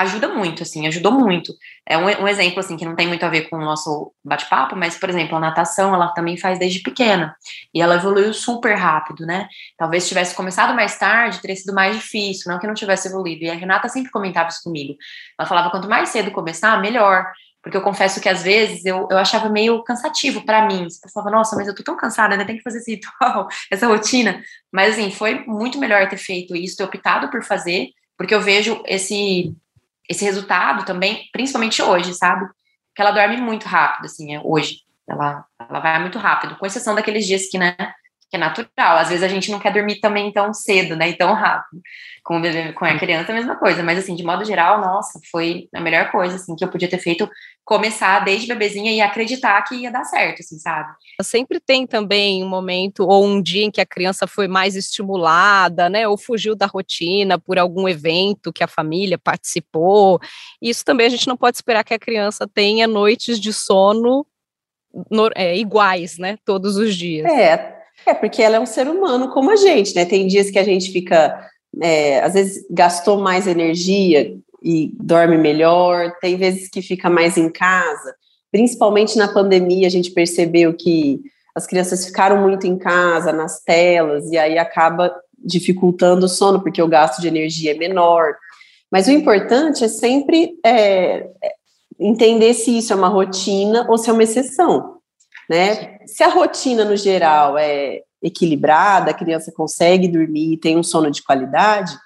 ajuda 0.00 0.28
muito, 0.28 0.62
assim, 0.62 0.86
ajudou 0.86 1.12
muito. 1.12 1.52
É 1.86 1.96
um, 1.96 2.04
um, 2.04 2.28
exemplo, 2.28 2.60
assim, 2.60 2.76
que 2.76 2.84
não 2.84 2.94
tem 2.94 3.06
muito 3.06 3.24
a 3.24 3.28
ver 3.28 3.48
com 3.48 3.56
o 3.56 3.64
nosso 3.64 4.12
bate-papo, 4.24 4.76
mas, 4.76 4.96
por 4.98 5.08
exemplo, 5.08 5.36
a 5.36 5.40
natação, 5.40 5.94
ela 5.94 6.08
também 6.08 6.36
faz 6.36 6.58
desde 6.58 6.80
pequena, 6.80 7.34
e 7.74 7.80
ela 7.80 7.96
evoluiu 7.96 8.32
super 8.32 8.74
rápido, 8.74 9.26
né? 9.26 9.48
Talvez 9.76 10.08
tivesse 10.08 10.34
começado 10.34 10.74
mais 10.74 10.98
tarde, 10.98 11.40
teria 11.40 11.56
sido 11.56 11.74
mais 11.74 11.96
difícil, 11.96 12.50
não 12.52 12.58
que 12.58 12.66
não 12.66 12.74
tivesse 12.74 13.08
evoluído, 13.08 13.44
e 13.44 13.50
a 13.50 13.54
Renata 13.54 13.88
sempre 13.88 14.10
comentava 14.10 14.48
isso 14.48 14.62
comigo. 14.62 14.94
Ela 15.38 15.48
falava, 15.48 15.70
quanto 15.70 15.88
mais 15.88 16.08
cedo 16.10 16.30
começar, 16.30 16.80
melhor, 16.80 17.26
porque 17.62 17.76
eu 17.76 17.82
confesso 17.82 18.20
que 18.20 18.28
às 18.28 18.42
vezes 18.42 18.84
eu, 18.84 19.06
eu 19.10 19.18
achava 19.18 19.48
meio 19.48 19.82
cansativo 19.82 20.44
para 20.44 20.66
mim. 20.66 20.88
Você 20.88 21.00
pensava, 21.00 21.30
nossa, 21.30 21.56
mas 21.56 21.68
eu 21.68 21.74
tô 21.74 21.82
tão 21.82 21.96
cansada, 21.96 22.34
ainda 22.34 22.46
tem 22.46 22.56
que 22.56 22.62
fazer 22.62 22.78
esse 22.78 22.92
ritual, 22.92 23.48
essa 23.70 23.86
rotina. 23.86 24.42
Mas 24.72 24.94
assim, 24.94 25.10
foi 25.10 25.44
muito 25.46 25.78
melhor 25.78 26.08
ter 26.08 26.16
feito 26.16 26.56
isso, 26.56 26.76
ter 26.76 26.84
optado 26.84 27.30
por 27.30 27.42
fazer, 27.42 27.88
porque 28.16 28.34
eu 28.34 28.40
vejo 28.40 28.82
esse 28.86 29.54
esse 30.10 30.24
resultado 30.24 30.84
também, 30.84 31.28
principalmente 31.32 31.80
hoje, 31.80 32.12
sabe? 32.14 32.44
Que 32.96 33.00
ela 33.00 33.12
dorme 33.12 33.36
muito 33.36 33.66
rápido, 33.66 34.06
assim, 34.06 34.34
é, 34.34 34.40
hoje. 34.42 34.78
Ela, 35.08 35.44
ela 35.58 35.78
vai 35.78 36.00
muito 36.00 36.18
rápido, 36.18 36.56
com 36.56 36.66
exceção 36.66 36.96
daqueles 36.96 37.24
dias 37.24 37.48
que, 37.48 37.56
né, 37.56 37.76
que 38.28 38.36
é 38.36 38.38
natural. 38.38 38.98
Às 38.98 39.08
vezes 39.08 39.22
a 39.22 39.28
gente 39.28 39.50
não 39.52 39.60
quer 39.60 39.72
dormir 39.72 40.00
também 40.00 40.32
tão 40.32 40.52
cedo, 40.52 40.96
né? 40.96 41.10
E 41.10 41.16
tão 41.16 41.32
rápido. 41.32 41.80
Com 42.24 42.38
o 42.38 42.40
bebê, 42.40 42.72
com 42.72 42.84
a 42.84 42.98
criança, 42.98 43.30
a 43.30 43.34
mesma 43.34 43.56
coisa. 43.56 43.84
Mas, 43.84 43.98
assim, 43.98 44.16
de 44.16 44.24
modo 44.24 44.44
geral, 44.44 44.80
nossa, 44.80 45.20
foi 45.30 45.68
a 45.72 45.80
melhor 45.80 46.10
coisa, 46.10 46.34
assim, 46.36 46.56
que 46.56 46.64
eu 46.64 46.68
podia 46.68 46.90
ter 46.90 46.98
feito. 46.98 47.28
Começar 47.70 48.24
desde 48.24 48.48
bebezinha 48.48 48.90
e 48.90 49.00
acreditar 49.00 49.62
que 49.62 49.76
ia 49.76 49.92
dar 49.92 50.02
certo, 50.02 50.40
assim, 50.40 50.58
sabe? 50.58 50.88
Sempre 51.22 51.60
tem 51.60 51.86
também 51.86 52.42
um 52.42 52.48
momento 52.48 53.06
ou 53.06 53.24
um 53.24 53.40
dia 53.40 53.62
em 53.62 53.70
que 53.70 53.80
a 53.80 53.86
criança 53.86 54.26
foi 54.26 54.48
mais 54.48 54.74
estimulada, 54.74 55.88
né? 55.88 56.08
Ou 56.08 56.18
fugiu 56.18 56.56
da 56.56 56.66
rotina 56.66 57.38
por 57.38 57.60
algum 57.60 57.88
evento 57.88 58.52
que 58.52 58.64
a 58.64 58.66
família 58.66 59.16
participou. 59.16 60.18
Isso 60.60 60.84
também 60.84 61.06
a 61.06 61.10
gente 61.10 61.28
não 61.28 61.36
pode 61.36 61.58
esperar 61.58 61.84
que 61.84 61.94
a 61.94 61.98
criança 61.98 62.44
tenha 62.52 62.88
noites 62.88 63.38
de 63.38 63.52
sono 63.52 64.26
no, 65.08 65.30
é, 65.36 65.56
iguais, 65.56 66.18
né? 66.18 66.38
Todos 66.44 66.76
os 66.76 66.96
dias. 66.96 67.30
É, 67.30 67.76
é, 68.04 68.14
porque 68.14 68.42
ela 68.42 68.56
é 68.56 68.60
um 68.60 68.66
ser 68.66 68.88
humano 68.88 69.30
como 69.30 69.48
a 69.48 69.56
gente, 69.56 69.94
né? 69.94 70.04
Tem 70.04 70.26
dias 70.26 70.50
que 70.50 70.58
a 70.58 70.64
gente 70.64 70.90
fica, 70.90 71.48
é, 71.80 72.18
às 72.18 72.34
vezes 72.34 72.66
gastou 72.68 73.20
mais 73.20 73.46
energia 73.46 74.36
e 74.62 74.92
dorme 74.98 75.38
melhor, 75.38 76.12
tem 76.20 76.36
vezes 76.36 76.68
que 76.68 76.82
fica 76.82 77.08
mais 77.08 77.36
em 77.36 77.50
casa, 77.50 78.14
principalmente 78.50 79.16
na 79.16 79.32
pandemia, 79.32 79.86
a 79.86 79.90
gente 79.90 80.10
percebeu 80.10 80.74
que 80.74 81.20
as 81.54 81.66
crianças 81.66 82.06
ficaram 82.06 82.40
muito 82.42 82.66
em 82.66 82.76
casa, 82.76 83.32
nas 83.32 83.62
telas, 83.62 84.30
e 84.30 84.38
aí 84.38 84.58
acaba 84.58 85.14
dificultando 85.38 86.26
o 86.26 86.28
sono, 86.28 86.60
porque 86.60 86.82
o 86.82 86.88
gasto 86.88 87.20
de 87.20 87.28
energia 87.28 87.72
é 87.72 87.78
menor. 87.78 88.34
Mas 88.90 89.06
o 89.06 89.12
importante 89.12 89.84
é 89.84 89.88
sempre 89.88 90.58
é, 90.64 91.28
entender 91.98 92.54
se 92.54 92.76
isso 92.76 92.92
é 92.92 92.96
uma 92.96 93.08
rotina 93.08 93.86
ou 93.88 93.96
se 93.96 94.10
é 94.10 94.12
uma 94.12 94.22
exceção. 94.22 94.98
Né? 95.48 95.98
Se 96.06 96.22
a 96.22 96.28
rotina, 96.28 96.84
no 96.84 96.96
geral, 96.96 97.56
é 97.56 98.02
equilibrada, 98.22 99.10
a 99.10 99.14
criança 99.14 99.52
consegue 99.52 100.06
dormir, 100.06 100.58
tem 100.58 100.76
um 100.76 100.82
sono 100.82 101.10
de 101.10 101.22
qualidade, 101.22 101.96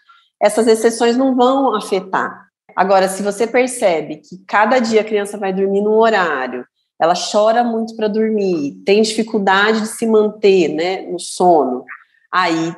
essas 0.40 0.66
exceções 0.66 1.16
não 1.16 1.34
vão 1.34 1.74
afetar. 1.74 2.43
Agora, 2.76 3.08
se 3.08 3.22
você 3.22 3.46
percebe 3.46 4.16
que 4.16 4.38
cada 4.46 4.78
dia 4.78 5.00
a 5.00 5.04
criança 5.04 5.38
vai 5.38 5.52
dormir 5.52 5.80
num 5.80 5.96
horário, 5.98 6.66
ela 7.00 7.14
chora 7.14 7.62
muito 7.62 7.96
para 7.96 8.08
dormir, 8.08 8.82
tem 8.84 9.02
dificuldade 9.02 9.80
de 9.80 9.88
se 9.88 10.06
manter 10.06 10.68
né, 10.68 11.02
no 11.02 11.18
sono, 11.18 11.84
aí 12.32 12.74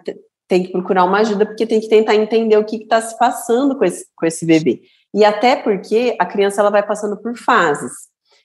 tem 0.48 0.62
que 0.62 0.72
procurar 0.72 1.04
uma 1.04 1.18
ajuda, 1.18 1.44
porque 1.44 1.66
tem 1.66 1.80
que 1.80 1.88
tentar 1.88 2.14
entender 2.14 2.56
o 2.56 2.64
que 2.64 2.76
está 2.76 3.00
se 3.00 3.18
passando 3.18 3.76
com 3.76 3.84
esse, 3.84 4.06
com 4.14 4.26
esse 4.26 4.46
bebê. 4.46 4.82
E 5.12 5.24
até 5.24 5.56
porque 5.56 6.16
a 6.18 6.26
criança 6.26 6.60
ela 6.60 6.70
vai 6.70 6.86
passando 6.86 7.16
por 7.16 7.36
fases. 7.36 7.92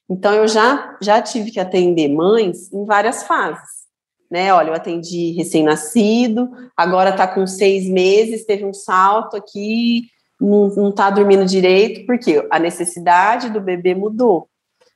Então, 0.10 0.34
eu 0.34 0.48
já, 0.48 0.98
já 1.02 1.22
tive 1.22 1.52
que 1.52 1.60
atender 1.60 2.10
mães 2.10 2.72
em 2.74 2.86
várias 2.86 3.24
fases. 3.24 3.82
Né? 4.30 4.54
Olha, 4.54 4.70
eu 4.70 4.74
atendi 4.74 5.32
recém-nascido, 5.34 6.50
agora 6.76 7.12
está 7.12 7.28
com 7.28 7.46
seis 7.46 7.88
meses, 7.88 8.46
teve 8.46 8.66
um 8.66 8.74
salto 8.74 9.36
aqui, 9.36 10.04
não 10.42 10.90
está 10.90 11.10
dormindo 11.10 11.46
direito, 11.46 12.06
porque 12.06 12.46
a 12.50 12.58
necessidade 12.58 13.50
do 13.50 13.62
bebê 13.62 13.94
mudou. 13.94 14.48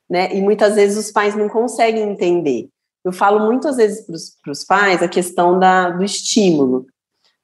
Né? 0.09 0.33
E 0.33 0.41
muitas 0.41 0.75
vezes 0.75 0.97
os 0.97 1.11
pais 1.11 1.35
não 1.35 1.47
conseguem 1.47 2.09
entender. 2.09 2.67
Eu 3.03 3.11
falo 3.11 3.45
muitas 3.45 3.77
vezes 3.77 4.05
para 4.41 4.51
os 4.51 4.63
pais 4.63 5.03
a 5.03 5.07
questão 5.07 5.59
da, 5.59 5.91
do 5.91 6.03
estímulo 6.03 6.87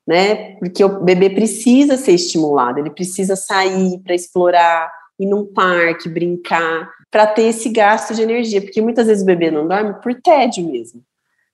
né? 0.05 0.55
Porque 0.55 0.84
o 0.84 1.01
bebê 1.03 1.29
precisa 1.29 1.98
ser 1.98 2.13
estimulado, 2.13 2.79
ele 2.79 2.89
precisa 2.89 3.36
sair 3.36 4.00
para 4.00 4.15
explorar, 4.15 4.91
ir 5.20 5.25
num 5.25 5.46
parque, 5.46 6.10
brincar, 6.10 6.89
para 7.10 7.27
ter 7.27 7.43
esse 7.43 7.70
gasto 7.70 8.13
de 8.13 8.22
energia, 8.22 8.62
porque 8.62 8.81
muitas 8.81 9.08
vezes 9.08 9.24
o 9.24 9.25
bebê 9.25 9.51
não 9.51 9.67
dorme 9.67 9.93
por 10.01 10.13
tédio 10.15 10.67
mesmo, 10.67 11.01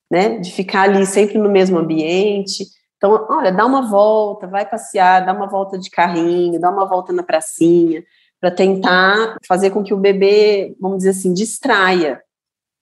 né? 0.09 0.39
De 0.39 0.51
ficar 0.51 0.83
ali 0.83 1.05
sempre 1.05 1.37
no 1.37 1.49
mesmo 1.49 1.77
ambiente. 1.77 2.65
Então, 2.97 3.27
olha, 3.29 3.51
dá 3.51 3.65
uma 3.65 3.87
volta, 3.87 4.47
vai 4.47 4.65
passear, 4.65 5.25
dá 5.25 5.33
uma 5.33 5.47
volta 5.47 5.77
de 5.77 5.89
carrinho, 5.89 6.59
dá 6.59 6.69
uma 6.69 6.85
volta 6.85 7.13
na 7.13 7.23
pracinha, 7.23 8.03
para 8.41 8.51
tentar 8.51 9.37
fazer 9.47 9.69
com 9.69 9.83
que 9.83 9.93
o 9.93 9.97
bebê, 9.97 10.75
vamos 10.79 10.99
dizer 10.99 11.11
assim, 11.11 11.33
distraia, 11.33 12.21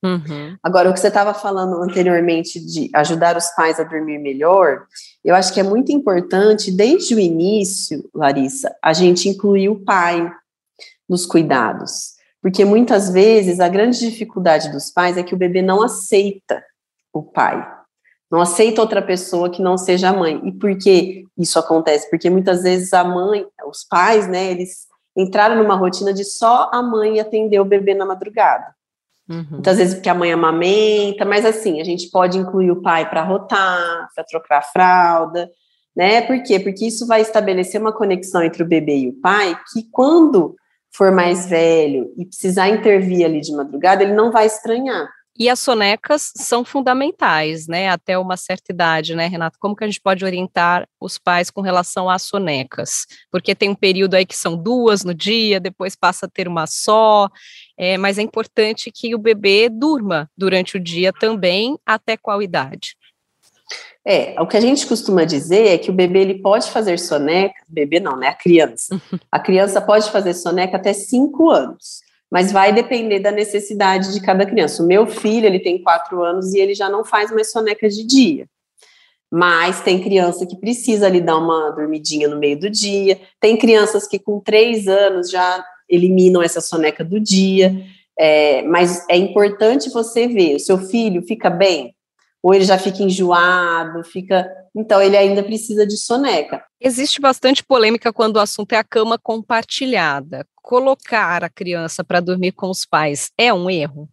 Uhum. 0.05 0.55
Agora, 0.62 0.89
o 0.89 0.93
que 0.93 1.00
você 1.00 1.07
estava 1.07 1.34
falando 1.34 1.81
anteriormente 1.81 2.60
de 2.60 2.91
ajudar 2.93 3.36
os 3.36 3.48
pais 3.55 3.79
a 3.79 3.84
dormir 3.84 4.19
melhor, 4.19 4.86
eu 5.24 5.34
acho 5.34 5.51
que 5.51 5.60
é 5.60 5.63
muito 5.63 5.91
importante, 5.91 6.72
desde 6.72 7.15
o 7.15 7.19
início, 7.19 8.07
Larissa, 8.13 8.75
a 8.84 8.93
gente 8.93 9.27
incluir 9.27 9.69
o 9.69 9.84
pai 9.84 10.31
nos 11.10 11.25
cuidados. 11.25 12.13
Porque 12.39 12.63
muitas 12.63 13.10
vezes 13.10 13.60
a 13.60 13.67
grande 13.67 14.00
dificuldade 14.00 14.72
dos 14.72 14.91
pais 14.91 15.17
é 15.17 15.24
que 15.24 15.34
o 15.34 15.38
bebê 15.38 15.63
não 15.63 15.81
aceita 15.81 16.63
o 17.12 17.24
pai, 17.24 17.67
não 18.36 18.42
aceita 18.42 18.82
outra 18.82 19.01
pessoa 19.01 19.50
que 19.50 19.62
não 19.62 19.77
seja 19.77 20.10
a 20.10 20.13
mãe. 20.13 20.42
E 20.44 20.51
por 20.51 20.77
que 20.77 21.24
isso 21.38 21.58
acontece? 21.58 22.10
Porque 22.10 22.30
muitas 22.30 22.63
vezes 22.63 22.94
a 22.94 23.01
mãe, 23.01 23.46
os 23.65 23.86
pais, 23.86 24.27
né, 24.27 24.51
eles 24.51 24.88
entraram 25.15 25.56
numa 25.56 25.75
rotina 25.75 26.13
de 26.13 26.25
só 26.25 26.70
a 26.74 26.84
mãe 26.84 27.22
atender 27.22 27.62
o 27.62 27.65
bebê 27.65 27.94
na 27.94 28.06
madrugada. 28.06 28.75
Uhum. 29.30 29.46
Muitas 29.51 29.77
vezes 29.77 29.94
porque 29.94 30.10
a 30.10 30.13
mãe 30.13 30.34
amamenta, 30.34 31.24
mas 31.24 31.46
assim, 31.46 31.80
a 31.80 31.86
gente 31.86 32.10
pode 32.12 32.38
incluir 32.38 32.72
o 32.72 32.82
pai 32.82 33.10
para 33.10 33.24
rotar, 33.24 34.10
para 34.13 34.24
trocar 34.26 34.58
a 34.58 34.63
fralda, 34.63 35.50
né? 35.95 36.21
Por 36.21 36.43
quê? 36.43 36.60
Porque 36.60 36.86
isso 36.86 37.08
vai 37.08 37.21
estabelecer 37.21 37.80
uma 37.80 37.93
conexão 37.93 38.43
entre 38.43 38.63
o 38.63 38.67
bebê 38.67 38.98
e 38.98 39.08
o 39.08 39.21
pai 39.21 39.58
que 39.71 39.84
quando 39.89 40.58
for 40.91 41.10
mais 41.10 41.45
velho 41.45 42.13
e 42.17 42.26
precisar 42.26 42.67
intervir 42.67 43.26
ali 43.26 43.39
de 43.39 43.54
madrugada, 43.54 44.04
ele 44.04 44.13
não 44.13 44.30
vai 44.30 44.45
estranhar. 44.45 45.08
E 45.38 45.50
as 45.50 45.60
sonecas 45.60 46.32
são 46.38 46.63
fundamentais, 46.63 47.67
né, 47.67 47.89
até 47.89 48.17
uma 48.17 48.38
certa 48.38 48.71
idade, 48.71 49.13
né, 49.15 49.28
Renato? 49.28 49.60
Como 49.60 49.76
que 49.76 49.84
a 49.84 49.88
gente 49.88 50.00
pode 50.00 50.24
orientar 50.24 50.88
os 51.00 51.17
pais 51.17 51.52
com 51.52 51.60
relação 51.60 52.10
às 52.10 52.21
sonecas? 52.21 53.06
Porque 53.30 53.54
tem 53.54 53.69
um 53.69 53.76
período 53.76 54.13
aí 54.13 54.26
que 54.26 54.36
são 54.36 54.56
duas 54.56 55.04
no 55.04 55.13
dia, 55.13 55.60
depois 55.60 55.93
passa 55.93 56.26
a 56.26 56.30
ter 56.30 56.48
uma 56.48 56.65
só, 56.65 57.28
é, 57.78 57.98
mas 57.98 58.17
é 58.17 58.21
importante 58.21 58.89
que 58.89 59.13
o 59.13 59.19
bebê 59.19 59.67
durma 59.67 60.30
durante 60.38 60.78
o 60.78 60.80
dia 60.80 61.12
também, 61.12 61.78
até 61.86 62.15
qual 62.15 62.41
idade? 62.41 62.95
É, 64.08 64.39
o 64.39 64.48
que 64.48 64.56
a 64.56 64.62
gente 64.62 64.88
costuma 64.88 65.26
dizer 65.26 65.67
é 65.67 65.78
que 65.78 65.89
o 65.89 65.93
bebê 65.93 66.19
ele 66.19 66.41
pode 66.41 66.71
fazer 66.71 66.98
soneca, 66.98 67.62
bebê 67.67 68.00
não, 68.00 68.15
né, 68.15 68.30
a 68.30 68.34
criança. 68.34 69.02
A 69.30 69.39
criança 69.39 69.82
pode 69.82 70.10
fazer 70.12 70.34
soneca 70.34 70.78
até 70.78 70.93
cinco 70.93 71.50
anos 71.50 72.05
mas 72.31 72.51
vai 72.51 72.73
depender 72.73 73.19
da 73.19 73.31
necessidade 73.31 74.13
de 74.13 74.21
cada 74.21 74.45
criança. 74.45 74.83
O 74.83 74.88
meu 74.88 75.07
filho, 75.07 75.45
ele 75.45 75.59
tem 75.59 75.81
quatro 75.81 76.23
anos 76.23 76.53
e 76.53 76.59
ele 76.59 76.73
já 76.73 76.89
não 76.89 77.05
faz 77.05 77.31
mais 77.31 77.51
soneca 77.51 77.88
de 77.88 78.05
dia. 78.05 78.47
Mas 79.31 79.81
tem 79.81 80.01
criança 80.01 80.45
que 80.45 80.55
precisa 80.55 81.07
ali 81.07 81.21
dar 81.21 81.38
uma 81.38 81.71
dormidinha 81.71 82.27
no 82.27 82.38
meio 82.38 82.59
do 82.59 82.69
dia. 82.69 83.19
Tem 83.39 83.57
crianças 83.57 84.07
que 84.07 84.19
com 84.19 84.39
três 84.39 84.88
anos 84.88 85.29
já 85.29 85.63
eliminam 85.89 86.41
essa 86.41 86.61
soneca 86.61 87.03
do 87.03 87.19
dia. 87.19 87.75
É, 88.17 88.61
mas 88.63 89.05
é 89.09 89.17
importante 89.17 89.89
você 89.89 90.27
ver, 90.27 90.55
o 90.55 90.59
seu 90.59 90.77
filho 90.77 91.21
fica 91.21 91.49
bem? 91.49 91.94
Ou 92.45 92.53
ele 92.53 92.63
já 92.63 92.77
fica 92.77 93.01
enjoado, 93.01 94.03
fica. 94.03 94.47
Então, 94.75 95.01
ele 95.01 95.17
ainda 95.17 95.41
precisa 95.41 95.84
de 95.84 95.97
soneca. 95.97 96.63
Existe 96.79 97.19
bastante 97.19 97.63
polêmica 97.63 98.13
quando 98.13 98.36
o 98.36 98.39
assunto 98.39 98.73
é 98.73 98.77
a 98.77 98.84
cama 98.84 99.17
compartilhada 99.17 100.45
colocar 100.62 101.43
a 101.43 101.49
criança 101.49 102.03
para 102.03 102.19
dormir 102.19 102.51
com 102.51 102.69
os 102.69 102.86
pais 102.86 103.31
é 103.36 103.51
um 103.51 103.67
erro? 103.67 104.08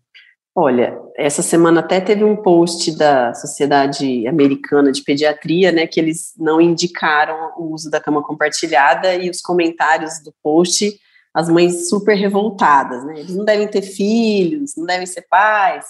Olha, 0.55 0.99
essa 1.14 1.42
semana 1.42 1.81
até 1.81 2.01
teve 2.01 2.25
um 2.25 2.37
post 2.37 2.97
da 2.97 3.35
Sociedade 3.35 4.27
Americana 4.27 4.90
de 4.90 5.05
Pediatria, 5.05 5.71
né, 5.71 5.87
que 5.87 6.01
eles 6.01 6.33
não 6.38 6.59
indicaram 6.59 7.53
o 7.59 7.75
uso 7.75 7.90
da 7.90 8.01
cama 8.01 8.23
compartilhada 8.23 9.14
e 9.14 9.29
os 9.29 9.42
comentários 9.42 10.23
do 10.25 10.33
post, 10.42 10.99
as 11.35 11.51
mães 11.51 11.90
super 11.90 12.14
revoltadas, 12.14 13.05
né, 13.05 13.21
eles 13.21 13.37
não 13.37 13.45
devem 13.45 13.68
ter 13.68 13.83
filhos, 13.83 14.73
não 14.75 14.87
devem 14.87 15.07
ser 15.07 15.27
pais, 15.29 15.85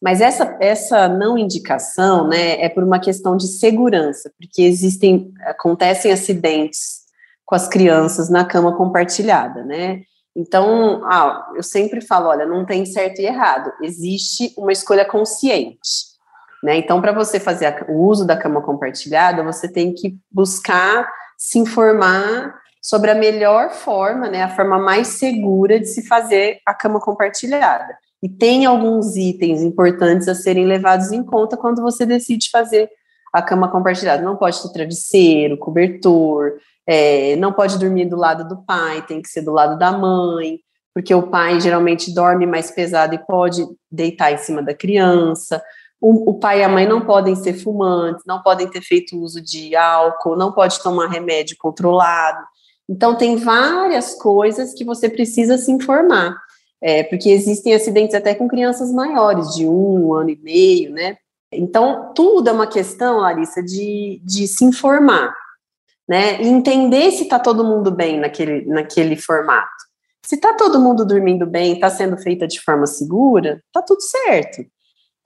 mas 0.00 0.20
essa, 0.20 0.56
essa 0.60 1.08
não 1.08 1.38
indicação, 1.38 2.28
né, 2.28 2.60
é 2.62 2.68
por 2.68 2.84
uma 2.84 3.00
questão 3.00 3.36
de 3.36 3.48
segurança, 3.48 4.30
porque 4.38 4.62
existem, 4.62 5.32
acontecem 5.40 6.12
acidentes 6.12 7.06
com 7.44 7.54
as 7.54 7.68
crianças 7.68 8.28
na 8.28 8.44
cama 8.44 8.76
compartilhada, 8.76 9.64
né? 9.64 10.02
Então, 10.34 11.02
ah, 11.06 11.50
eu 11.56 11.62
sempre 11.62 12.00
falo, 12.02 12.28
olha, 12.28 12.44
não 12.44 12.66
tem 12.66 12.84
certo 12.84 13.20
e 13.20 13.26
errado, 13.26 13.72
existe 13.80 14.52
uma 14.58 14.72
escolha 14.72 15.04
consciente, 15.04 16.16
né? 16.62 16.76
Então, 16.76 17.00
para 17.00 17.12
você 17.12 17.40
fazer 17.40 17.66
a, 17.66 17.86
o 17.88 18.04
uso 18.06 18.26
da 18.26 18.36
cama 18.36 18.60
compartilhada, 18.60 19.42
você 19.42 19.66
tem 19.66 19.94
que 19.94 20.16
buscar 20.30 21.10
se 21.38 21.58
informar 21.58 22.54
sobre 22.82 23.10
a 23.10 23.14
melhor 23.14 23.70
forma, 23.70 24.28
né, 24.28 24.42
a 24.42 24.54
forma 24.54 24.78
mais 24.78 25.08
segura 25.08 25.80
de 25.80 25.86
se 25.86 26.06
fazer 26.06 26.60
a 26.64 26.72
cama 26.74 27.00
compartilhada. 27.00 27.96
E 28.26 28.28
tem 28.28 28.66
alguns 28.66 29.14
itens 29.14 29.62
importantes 29.62 30.26
a 30.26 30.34
serem 30.34 30.66
levados 30.66 31.12
em 31.12 31.22
conta 31.22 31.56
quando 31.56 31.80
você 31.80 32.04
decide 32.04 32.50
fazer 32.50 32.90
a 33.32 33.40
cama 33.40 33.70
compartilhada. 33.70 34.20
Não 34.20 34.34
pode 34.34 34.60
ter 34.60 34.72
travesseiro, 34.72 35.56
cobertor, 35.56 36.54
é, 36.84 37.36
não 37.36 37.52
pode 37.52 37.78
dormir 37.78 38.06
do 38.06 38.16
lado 38.16 38.48
do 38.48 38.64
pai, 38.64 39.06
tem 39.06 39.22
que 39.22 39.28
ser 39.28 39.42
do 39.42 39.52
lado 39.52 39.78
da 39.78 39.92
mãe, 39.92 40.58
porque 40.92 41.14
o 41.14 41.28
pai 41.28 41.60
geralmente 41.60 42.12
dorme 42.12 42.46
mais 42.46 42.68
pesado 42.68 43.14
e 43.14 43.24
pode 43.24 43.64
deitar 43.88 44.32
em 44.32 44.38
cima 44.38 44.60
da 44.60 44.74
criança. 44.74 45.62
O, 46.00 46.30
o 46.30 46.34
pai 46.34 46.62
e 46.62 46.64
a 46.64 46.68
mãe 46.68 46.84
não 46.84 47.02
podem 47.02 47.36
ser 47.36 47.54
fumantes, 47.54 48.24
não 48.26 48.42
podem 48.42 48.66
ter 48.66 48.80
feito 48.80 49.22
uso 49.22 49.40
de 49.40 49.76
álcool, 49.76 50.34
não 50.34 50.50
pode 50.50 50.82
tomar 50.82 51.06
remédio 51.06 51.56
controlado. 51.60 52.44
Então, 52.88 53.14
tem 53.14 53.36
várias 53.36 54.14
coisas 54.14 54.74
que 54.74 54.84
você 54.84 55.08
precisa 55.08 55.56
se 55.56 55.70
informar, 55.70 56.36
é, 56.82 57.02
porque 57.04 57.30
existem 57.30 57.74
acidentes 57.74 58.14
até 58.14 58.34
com 58.34 58.48
crianças 58.48 58.92
maiores, 58.92 59.54
de 59.54 59.66
um, 59.66 60.08
um 60.08 60.14
ano 60.14 60.30
e 60.30 60.36
meio, 60.36 60.92
né? 60.92 61.16
Então, 61.52 62.12
tudo 62.14 62.48
é 62.48 62.52
uma 62.52 62.66
questão, 62.66 63.18
Larissa, 63.18 63.62
de, 63.62 64.20
de 64.24 64.46
se 64.46 64.64
informar 64.64 65.32
né? 66.08 66.40
E 66.40 66.46
entender 66.46 67.10
se 67.10 67.24
está 67.24 67.38
todo 67.38 67.64
mundo 67.64 67.90
bem 67.90 68.20
naquele, 68.20 68.64
naquele 68.66 69.16
formato. 69.16 69.68
Se 70.24 70.36
está 70.36 70.54
todo 70.54 70.80
mundo 70.80 71.04
dormindo 71.04 71.46
bem, 71.46 71.74
está 71.74 71.90
sendo 71.90 72.16
feita 72.16 72.46
de 72.46 72.60
forma 72.60 72.86
segura, 72.86 73.62
está 73.66 73.82
tudo 73.82 74.00
certo. 74.00 74.64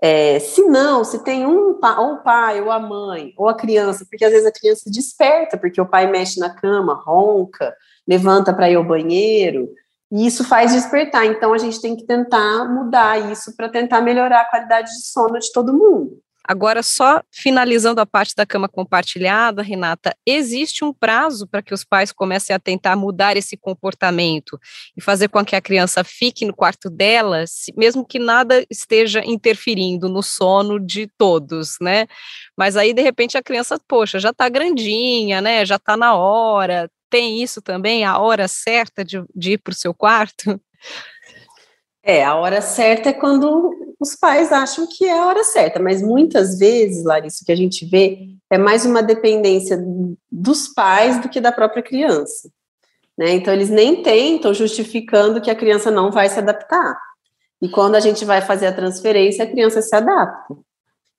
É, 0.03 0.39
se 0.39 0.63
não, 0.63 1.05
se 1.05 1.23
tem 1.23 1.47
um 1.47 1.79
ou 1.99 2.13
o 2.15 2.23
pai, 2.23 2.61
ou 2.63 2.71
a 2.71 2.79
mãe, 2.79 3.35
ou 3.37 3.49
a 3.49 3.55
criança, 3.55 4.07
porque 4.09 4.25
às 4.25 4.31
vezes 4.31 4.47
a 4.47 4.53
criança 4.53 4.91
desperta, 4.91 5.59
porque 5.59 5.81
o 5.81 5.87
pai 5.87 6.11
mexe 6.11 6.41
na 6.41 6.49
cama, 6.49 6.95
ronca, 7.05 7.75
levanta 8.09 8.53
para 8.53 8.71
ir 8.71 8.77
ao 8.77 8.85
banheiro, 8.85 9.69
e 10.11 10.27
isso 10.27 10.45
faz 10.45 10.73
despertar. 10.73 11.25
Então 11.27 11.53
a 11.53 11.59
gente 11.59 11.81
tem 11.81 11.97
que 11.97 12.05
tentar 12.05 12.69
mudar 12.69 13.31
isso 13.31 13.55
para 13.57 13.69
tentar 13.69 14.01
melhorar 14.01 14.41
a 14.41 14.51
qualidade 14.51 14.91
de 14.91 15.07
sono 15.07 15.39
de 15.39 15.53
todo 15.53 15.73
mundo. 15.73 16.21
Agora, 16.43 16.83
só 16.83 17.23
finalizando 17.31 18.01
a 18.01 18.07
parte 18.07 18.35
da 18.35 18.47
cama 18.47 18.69
compartilhada, 18.69 19.63
Renata, 19.63 20.17
existe 20.27 20.85
um 20.85 20.93
prazo 20.93 21.47
para 21.47 21.63
que 21.63 21.73
os 21.73 21.85
pais 21.85 22.11
comecem 22.11 22.57
a 22.57 22.59
tentar 22.59 22.97
mudar 22.97 23.37
esse 23.37 23.57
comportamento 23.57 24.59
e 24.97 25.03
fazer 25.03 25.29
com 25.29 25.45
que 25.45 25.55
a 25.55 25.61
criança 25.61 26.03
fique 26.03 26.45
no 26.45 26.53
quarto 26.53 26.91
dela, 26.91 27.45
mesmo 27.77 28.05
que 28.05 28.19
nada 28.19 28.67
esteja 28.71 29.23
interferindo 29.25 30.09
no 30.09 30.23
sono 30.23 30.81
de 30.81 31.07
todos, 31.17 31.77
né? 31.81 32.07
Mas 32.57 32.77
aí, 32.77 32.93
de 32.93 33.03
repente, 33.03 33.39
a 33.39 33.43
criança, 33.43 33.79
poxa, 33.87 34.19
já 34.19 34.31
está 34.31 34.49
grandinha, 34.49 35.41
né? 35.41 35.65
Já 35.65 35.77
está 35.77 35.97
na 35.97 36.17
hora. 36.17 36.91
Tem 37.11 37.43
isso 37.43 37.61
também, 37.61 38.05
a 38.05 38.19
hora 38.19 38.47
certa 38.47 39.05
de, 39.05 39.23
de 39.35 39.53
ir 39.53 39.59
para 39.59 39.73
o 39.73 39.77
seu 39.77 39.93
quarto? 39.93 40.61
É, 42.03 42.25
a 42.25 42.35
hora 42.37 42.63
certa 42.63 43.11
é 43.11 43.13
quando 43.13 43.95
os 44.01 44.17
pais 44.17 44.51
acham 44.51 44.87
que 44.87 45.05
é 45.05 45.19
a 45.19 45.27
hora 45.27 45.45
certa, 45.45 45.79
mas 45.79 46.01
muitas 46.01 46.59
vezes, 46.59 47.05
Larissa, 47.05 47.41
o 47.43 47.45
que 47.45 47.53
a 47.53 47.57
gente 47.57 47.85
vê 47.85 48.31
é 48.51 48.57
mais 48.57 48.87
uma 48.87 49.03
dependência 49.03 49.79
dos 50.33 50.69
pais 50.69 51.21
do 51.21 51.29
que 51.29 51.41
da 51.41 51.53
própria 51.53 51.83
criança. 51.83 52.51
Né? 53.19 53.33
Então, 53.33 53.53
eles 53.53 53.69
nem 53.69 54.03
tentam 54.03 54.55
justificando 54.55 55.41
que 55.41 55.51
a 55.51 55.55
criança 55.55 55.91
não 55.91 56.11
vai 56.11 56.29
se 56.29 56.39
adaptar. 56.39 56.99
E 57.61 57.69
quando 57.69 57.95
a 57.95 58.01
gente 58.01 58.25
vai 58.25 58.41
fazer 58.41 58.69
a 58.69 58.73
transferência, 58.73 59.45
a 59.45 59.51
criança 59.51 59.83
se 59.83 59.95
adapta. 59.95 60.57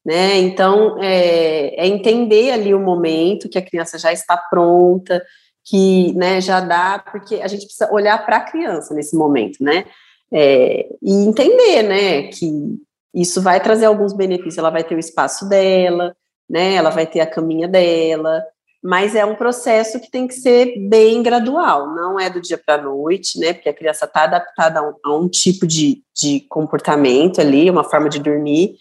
Né? 0.04 0.40
Então, 0.40 0.98
é, 1.00 1.86
é 1.86 1.88
entender 1.88 2.52
ali 2.52 2.74
o 2.74 2.80
momento 2.80 3.48
que 3.48 3.60
a 3.60 3.62
criança 3.62 4.00
já 4.00 4.12
está 4.12 4.36
pronta, 4.36 5.24
que 5.64 6.14
né, 6.14 6.42
já 6.42 6.60
dá, 6.60 7.04
porque 7.12 7.36
a 7.36 7.48
gente 7.48 7.66
precisa 7.66 7.92
olhar 7.92 8.26
para 8.26 8.38
a 8.38 8.44
criança 8.44 8.94
nesse 8.94 9.16
momento, 9.16 9.64
né? 9.64 9.86
É, 10.34 10.88
e 11.02 11.14
entender, 11.26 11.84
né, 11.84 12.24
que 12.30 12.50
isso 13.14 13.42
vai 13.42 13.60
trazer 13.60 13.86
alguns 13.86 14.14
benefícios. 14.14 14.58
Ela 14.58 14.70
vai 14.70 14.84
ter 14.84 14.96
o 14.96 15.00
espaço 15.00 15.48
dela, 15.48 16.16
né, 16.50 16.76
ela 16.76 16.90
vai 16.90 17.06
ter 17.06 17.20
a 17.20 17.28
caminha 17.28 17.68
dela, 17.68 18.44
mas 18.84 19.14
é 19.16 19.24
um 19.24 19.36
processo 19.36 20.00
que 20.00 20.10
tem 20.10 20.28
que 20.28 20.34
ser 20.34 20.74
bem 20.90 21.22
gradual, 21.22 21.94
não 21.94 22.20
é 22.20 22.30
do 22.30 22.42
dia 22.42 22.58
para 22.58 22.76
a 22.76 22.82
noite, 22.82 23.40
né, 23.40 23.54
porque 23.54 23.70
a 23.70 23.74
criança 23.74 24.06
está 24.06 24.24
adaptada 24.24 24.80
a 24.80 24.90
um, 24.90 24.94
a 25.04 25.16
um 25.18 25.30
tipo 25.30 25.68
de, 25.68 26.02
de 26.16 26.42
comportamento 26.50 27.40
ali, 27.40 27.70
uma 27.70 27.84
forma 27.84 28.10
de 28.10 28.20
dormir. 28.20 28.76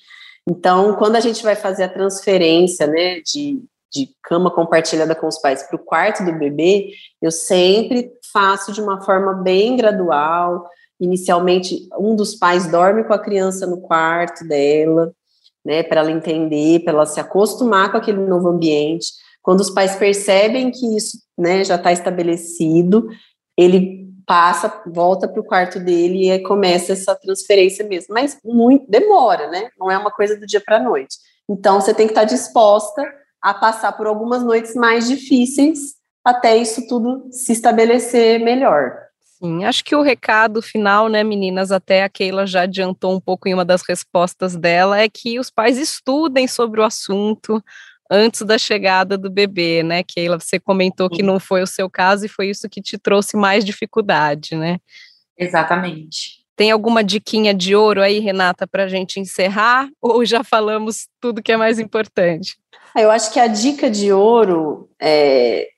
Então, 0.49 0.97
quando 0.97 1.17
a 1.17 1.21
gente 1.21 1.43
vai 1.43 1.55
fazer 1.55 1.85
a 1.85 1.89
transferência, 1.89 2.87
né, 2.87 3.21
de, 3.21 3.63
de 3.93 4.11
cama 4.23 4.51
compartilhada 4.51 5.15
com 5.15 5.27
os 5.27 5.39
pais 5.39 5.63
para 5.63 5.77
o 5.77 5.85
quarto 5.85 6.25
do 6.25 6.33
bebê, 6.39 6.91
eu 7.21 7.31
sempre 7.31 8.11
faço 8.33 8.73
de 8.73 8.81
uma 8.81 9.01
forma 9.03 9.35
bem 9.35 9.77
gradual, 9.77 10.69
Inicialmente, 11.01 11.89
um 11.99 12.15
dos 12.15 12.35
pais 12.35 12.71
dorme 12.71 13.03
com 13.05 13.15
a 13.15 13.19
criança 13.19 13.67
no 13.67 13.81
quarto 13.81 14.47
dela, 14.47 15.15
né, 15.65 15.83
para 15.83 16.03
ela 16.03 16.11
entender, 16.11 16.81
para 16.81 16.93
ela 16.93 17.07
se 17.07 17.19
acostumar 17.19 17.91
com 17.91 17.97
aquele 17.97 18.21
novo 18.21 18.49
ambiente. 18.49 19.07
Quando 19.43 19.61
os 19.61 19.71
pais 19.71 19.97
percebem 19.97 20.71
que 20.71 20.95
isso, 20.95 21.19
né, 21.39 21.65
já 21.65 21.77
está 21.77 21.91
estabelecido, 21.91 23.09
ele 23.57 24.11
passa, 24.27 24.83
volta 24.87 25.27
para 25.27 25.41
o 25.41 25.45
quarto 25.45 25.81
dele 25.81 26.31
e 26.31 26.39
começa 26.43 26.93
essa 26.93 27.15
transferência 27.15 27.85
mesmo. 27.85 28.13
Mas 28.13 28.39
muito 28.45 28.85
demora, 28.89 29.49
né? 29.49 29.71
Não 29.79 29.91
é 29.91 29.97
uma 29.97 30.11
coisa 30.11 30.37
do 30.37 30.47
dia 30.47 30.61
para 30.61 30.77
a 30.77 30.83
noite. 30.83 31.17
Então 31.49 31.81
você 31.81 31.95
tem 31.95 32.07
que 32.07 32.13
estar 32.13 32.27
tá 32.27 32.33
disposta 32.33 33.03
a 33.43 33.55
passar 33.55 33.93
por 33.93 34.07
algumas 34.07 34.43
noites 34.43 34.75
mais 34.75 35.09
difíceis 35.09 36.01
até 36.25 36.57
isso 36.57 36.87
tudo 36.87 37.29
se 37.31 37.53
estabelecer 37.53 38.41
melhor. 38.41 38.95
Sim, 39.43 39.65
acho 39.65 39.83
que 39.83 39.97
o 39.97 40.03
recado 40.03 40.61
final, 40.61 41.09
né, 41.09 41.25
meninas, 41.25 41.73
até 41.73 42.05
a 42.05 42.11
Keila 42.11 42.47
já 42.47 42.63
adiantou 42.63 43.15
um 43.15 43.21
pouco 43.21 43.49
em 43.49 43.55
uma 43.55 43.65
das 43.65 43.83
respostas 43.89 44.55
dela, 44.55 45.01
é 45.01 45.09
que 45.09 45.39
os 45.39 45.51
pais 45.51 45.79
estudem 45.79 46.47
sobre 46.47 46.79
o 46.79 46.85
assunto 46.85 47.63
antes 48.11 48.43
da 48.43 48.59
chegada 48.59 49.17
do 49.17 49.31
bebê, 49.31 49.83
né, 49.83 50.03
Keila? 50.03 50.39
Você 50.39 50.61
comentou 50.61 51.09
que 51.09 51.23
não 51.23 51.41
foi 51.41 51.63
o 51.63 51.67
seu 51.67 51.89
caso 51.89 52.27
e 52.27 52.29
foi 52.29 52.51
isso 52.51 52.69
que 52.69 52.83
te 52.83 52.99
trouxe 52.99 53.37
mais 53.37 53.65
dificuldade, 53.65 54.55
né? 54.55 54.79
Exatamente. 55.39 56.40
Tem 56.61 56.71
alguma 56.71 57.03
diquinha 57.03 57.55
de 57.55 57.75
ouro 57.75 58.03
aí, 58.03 58.19
Renata, 58.19 58.67
para 58.67 58.85
a 58.85 58.87
gente 58.87 59.19
encerrar? 59.19 59.89
Ou 59.99 60.27
já 60.27 60.45
falamos 60.45 61.09
tudo 61.19 61.43
que 61.43 61.53
é 61.53 61.57
mais 61.57 61.79
importante? 61.79 62.59
Eu 62.95 63.11
acho 63.11 63.33
que 63.33 63.41
a 63.41 63.47
dica 63.47 63.89
de 63.89 64.13
ouro 64.13 64.91
é 65.01 65.69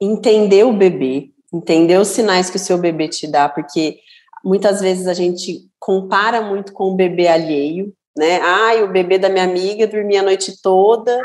entender 0.00 0.64
o 0.64 0.72
bebê, 0.72 1.30
entender 1.54 2.00
os 2.00 2.08
sinais 2.08 2.50
que 2.50 2.56
o 2.56 2.58
seu 2.58 2.78
bebê 2.78 3.06
te 3.06 3.28
dá, 3.28 3.48
porque 3.48 4.00
muitas 4.44 4.80
vezes 4.80 5.06
a 5.06 5.14
gente 5.14 5.68
compara 5.78 6.42
muito 6.42 6.72
com 6.72 6.90
o 6.90 6.96
bebê 6.96 7.28
alheio, 7.28 7.94
né? 8.18 8.40
Ai, 8.40 8.82
o 8.82 8.90
bebê 8.90 9.20
da 9.20 9.28
minha 9.28 9.44
amiga 9.44 9.86
dormia 9.86 10.18
a 10.18 10.24
noite 10.24 10.60
toda, 10.60 11.16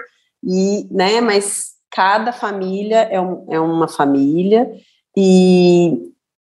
e, 0.44 0.86
né, 0.92 1.20
mas 1.20 1.72
cada 1.90 2.32
família 2.32 3.08
é, 3.10 3.20
um, 3.20 3.44
é 3.50 3.60
uma 3.60 3.88
família, 3.88 4.70
e, 5.18 6.12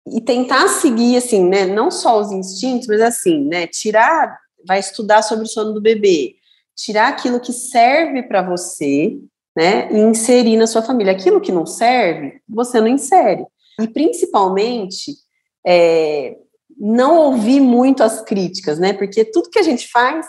e 0.06 0.20
tentar 0.20 0.68
seguir, 0.68 1.16
assim, 1.16 1.48
né, 1.48 1.66
não 1.66 1.90
só 1.90 2.20
os 2.20 2.32
instintos, 2.32 2.86
mas 2.88 3.00
assim, 3.00 3.44
né, 3.44 3.66
tirar, 3.66 4.38
vai 4.66 4.80
estudar 4.80 5.22
sobre 5.22 5.44
o 5.44 5.48
sono 5.48 5.72
do 5.72 5.80
bebê, 5.80 6.34
tirar 6.76 7.08
aquilo 7.08 7.40
que 7.40 7.52
serve 7.52 8.22
para 8.22 8.42
você, 8.42 9.16
né, 9.56 9.90
e 9.92 9.98
inserir 9.98 10.56
na 10.56 10.66
sua 10.66 10.82
família. 10.82 11.12
Aquilo 11.12 11.40
que 11.40 11.52
não 11.52 11.66
serve, 11.66 12.40
você 12.48 12.80
não 12.80 12.88
insere. 12.88 13.46
E 13.80 13.86
principalmente 13.86 15.14
é, 15.66 16.36
não 16.78 17.16
ouvir 17.16 17.60
muito 17.60 18.02
as 18.02 18.22
críticas, 18.22 18.78
né? 18.78 18.92
Porque 18.92 19.24
tudo 19.24 19.50
que 19.50 19.58
a 19.58 19.62
gente 19.62 19.88
faz, 19.88 20.26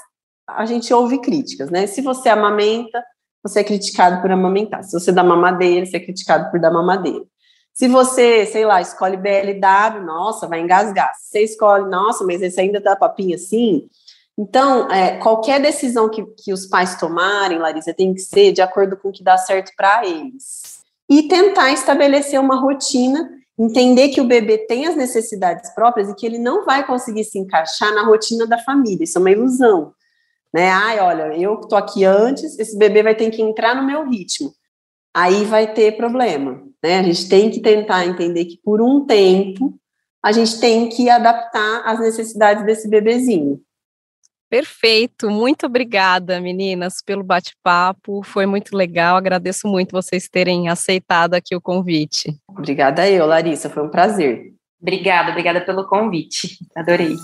a 0.47 0.65
gente 0.65 0.93
ouve 0.93 1.19
críticas, 1.19 1.69
né? 1.69 1.87
Se 1.87 2.01
você 2.01 2.29
amamenta, 2.29 3.03
você 3.41 3.59
é 3.59 3.63
criticado 3.63 4.21
por 4.21 4.31
amamentar. 4.31 4.83
Se 4.83 4.91
você 4.91 5.11
dá 5.11 5.23
mamadeira, 5.23 5.85
você 5.85 5.97
é 5.97 5.99
criticado 5.99 6.49
por 6.51 6.59
dar 6.59 6.71
mamadeira. 6.71 7.25
Se 7.73 7.87
você, 7.87 8.45
sei 8.45 8.65
lá, 8.65 8.81
escolhe 8.81 9.17
BLW, 9.17 10.05
nossa, 10.05 10.47
vai 10.47 10.61
engasgar. 10.61 11.11
Se 11.15 11.31
você 11.31 11.43
escolhe, 11.43 11.89
nossa, 11.89 12.23
mas 12.23 12.41
esse 12.41 12.61
ainda 12.61 12.79
dá 12.79 12.95
papinha 12.95 13.35
assim. 13.35 13.87
Então, 14.37 14.89
é, 14.91 15.17
qualquer 15.17 15.59
decisão 15.61 16.09
que, 16.09 16.23
que 16.43 16.53
os 16.53 16.65
pais 16.65 16.95
tomarem, 16.95 17.59
Larissa, 17.59 17.93
tem 17.93 18.13
que 18.13 18.21
ser 18.21 18.51
de 18.51 18.61
acordo 18.61 18.95
com 18.97 19.09
o 19.09 19.11
que 19.11 19.23
dá 19.23 19.37
certo 19.37 19.71
para 19.75 20.05
eles 20.05 20.81
e 21.09 21.27
tentar 21.27 21.71
estabelecer 21.71 22.39
uma 22.39 22.59
rotina, 22.59 23.29
entender 23.57 24.09
que 24.09 24.21
o 24.21 24.27
bebê 24.27 24.57
tem 24.57 24.87
as 24.87 24.95
necessidades 24.95 25.69
próprias 25.75 26.09
e 26.09 26.15
que 26.15 26.25
ele 26.25 26.39
não 26.39 26.65
vai 26.65 26.85
conseguir 26.85 27.23
se 27.23 27.37
encaixar 27.37 27.93
na 27.93 28.03
rotina 28.03 28.47
da 28.47 28.57
família. 28.57 29.03
Isso 29.03 29.17
é 29.17 29.21
uma 29.21 29.31
ilusão. 29.31 29.93
Né? 30.51 30.69
Ai, 30.69 30.99
olha, 30.99 31.37
eu 31.37 31.57
tô 31.57 31.75
aqui 31.75 32.03
antes, 32.03 32.57
esse 32.57 32.77
bebê 32.77 33.03
vai 33.03 33.15
ter 33.15 33.29
que 33.29 33.41
entrar 33.41 33.75
no 33.75 33.85
meu 33.85 34.07
ritmo. 34.07 34.53
Aí 35.13 35.45
vai 35.45 35.71
ter 35.71 35.95
problema. 35.95 36.63
Né? 36.83 36.99
A 36.99 37.03
gente 37.03 37.29
tem 37.29 37.49
que 37.49 37.61
tentar 37.61 38.05
entender 38.05 38.45
que 38.45 38.59
por 38.61 38.81
um 38.81 39.05
tempo 39.05 39.73
a 40.23 40.31
gente 40.31 40.59
tem 40.59 40.89
que 40.89 41.09
adaptar 41.09 41.83
as 41.85 41.99
necessidades 41.99 42.65
desse 42.65 42.89
bebezinho. 42.89 43.61
Perfeito, 44.49 45.31
muito 45.31 45.65
obrigada, 45.65 46.39
meninas, 46.39 47.01
pelo 47.03 47.23
bate-papo. 47.23 48.21
Foi 48.23 48.45
muito 48.45 48.77
legal. 48.77 49.17
Agradeço 49.17 49.67
muito 49.67 49.91
vocês 49.91 50.29
terem 50.29 50.69
aceitado 50.69 51.33
aqui 51.33 51.55
o 51.55 51.61
convite. 51.61 52.37
Obrigada 52.47 53.09
eu, 53.09 53.25
Larissa, 53.25 53.69
foi 53.69 53.83
um 53.83 53.89
prazer. 53.89 54.53
Obrigada, 54.79 55.31
obrigada 55.31 55.61
pelo 55.61 55.87
convite. 55.87 56.59
Adorei. 56.75 57.15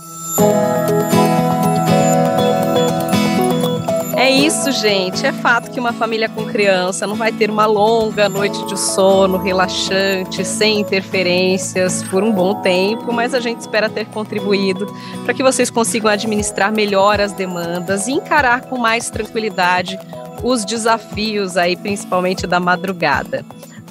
É 4.29 4.31
isso, 4.31 4.71
gente. 4.71 5.25
É 5.25 5.33
fato 5.33 5.71
que 5.71 5.79
uma 5.79 5.91
família 5.91 6.29
com 6.29 6.45
criança 6.45 7.07
não 7.07 7.15
vai 7.15 7.31
ter 7.31 7.49
uma 7.49 7.65
longa 7.65 8.29
noite 8.29 8.63
de 8.67 8.79
sono 8.79 9.39
relaxante, 9.39 10.45
sem 10.45 10.81
interferências, 10.81 12.03
por 12.03 12.23
um 12.23 12.31
bom 12.31 12.61
tempo, 12.61 13.11
mas 13.11 13.33
a 13.33 13.39
gente 13.39 13.61
espera 13.61 13.89
ter 13.89 14.05
contribuído 14.05 14.85
para 15.25 15.33
que 15.33 15.41
vocês 15.41 15.71
consigam 15.71 16.11
administrar 16.11 16.71
melhor 16.71 17.19
as 17.19 17.33
demandas 17.33 18.07
e 18.07 18.11
encarar 18.11 18.61
com 18.61 18.77
mais 18.77 19.09
tranquilidade 19.09 19.97
os 20.43 20.63
desafios 20.63 21.57
aí, 21.57 21.75
principalmente 21.75 22.45
da 22.45 22.59
madrugada. 22.59 23.43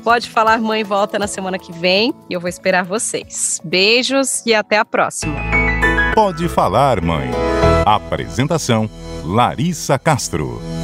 Pode 0.05 0.31
falar, 0.31 0.61
mãe, 0.61 0.85
volta 0.85 1.19
na 1.19 1.27
semana 1.27 1.59
que 1.59 1.73
vem 1.73 2.15
e 2.31 2.35
eu 2.35 2.41
vou 2.41 2.49
esperar 2.49 2.85
vocês. 2.85 3.61
Beijos 3.65 4.47
e 4.47 4.55
até 4.55 4.79
a 4.79 4.85
próxima. 4.85 5.35
Pode 6.15 6.49
falar, 6.49 7.01
mãe. 7.01 7.29
Apresentação 7.85 8.89
Larissa 9.25 9.99
Castro. 9.99 10.78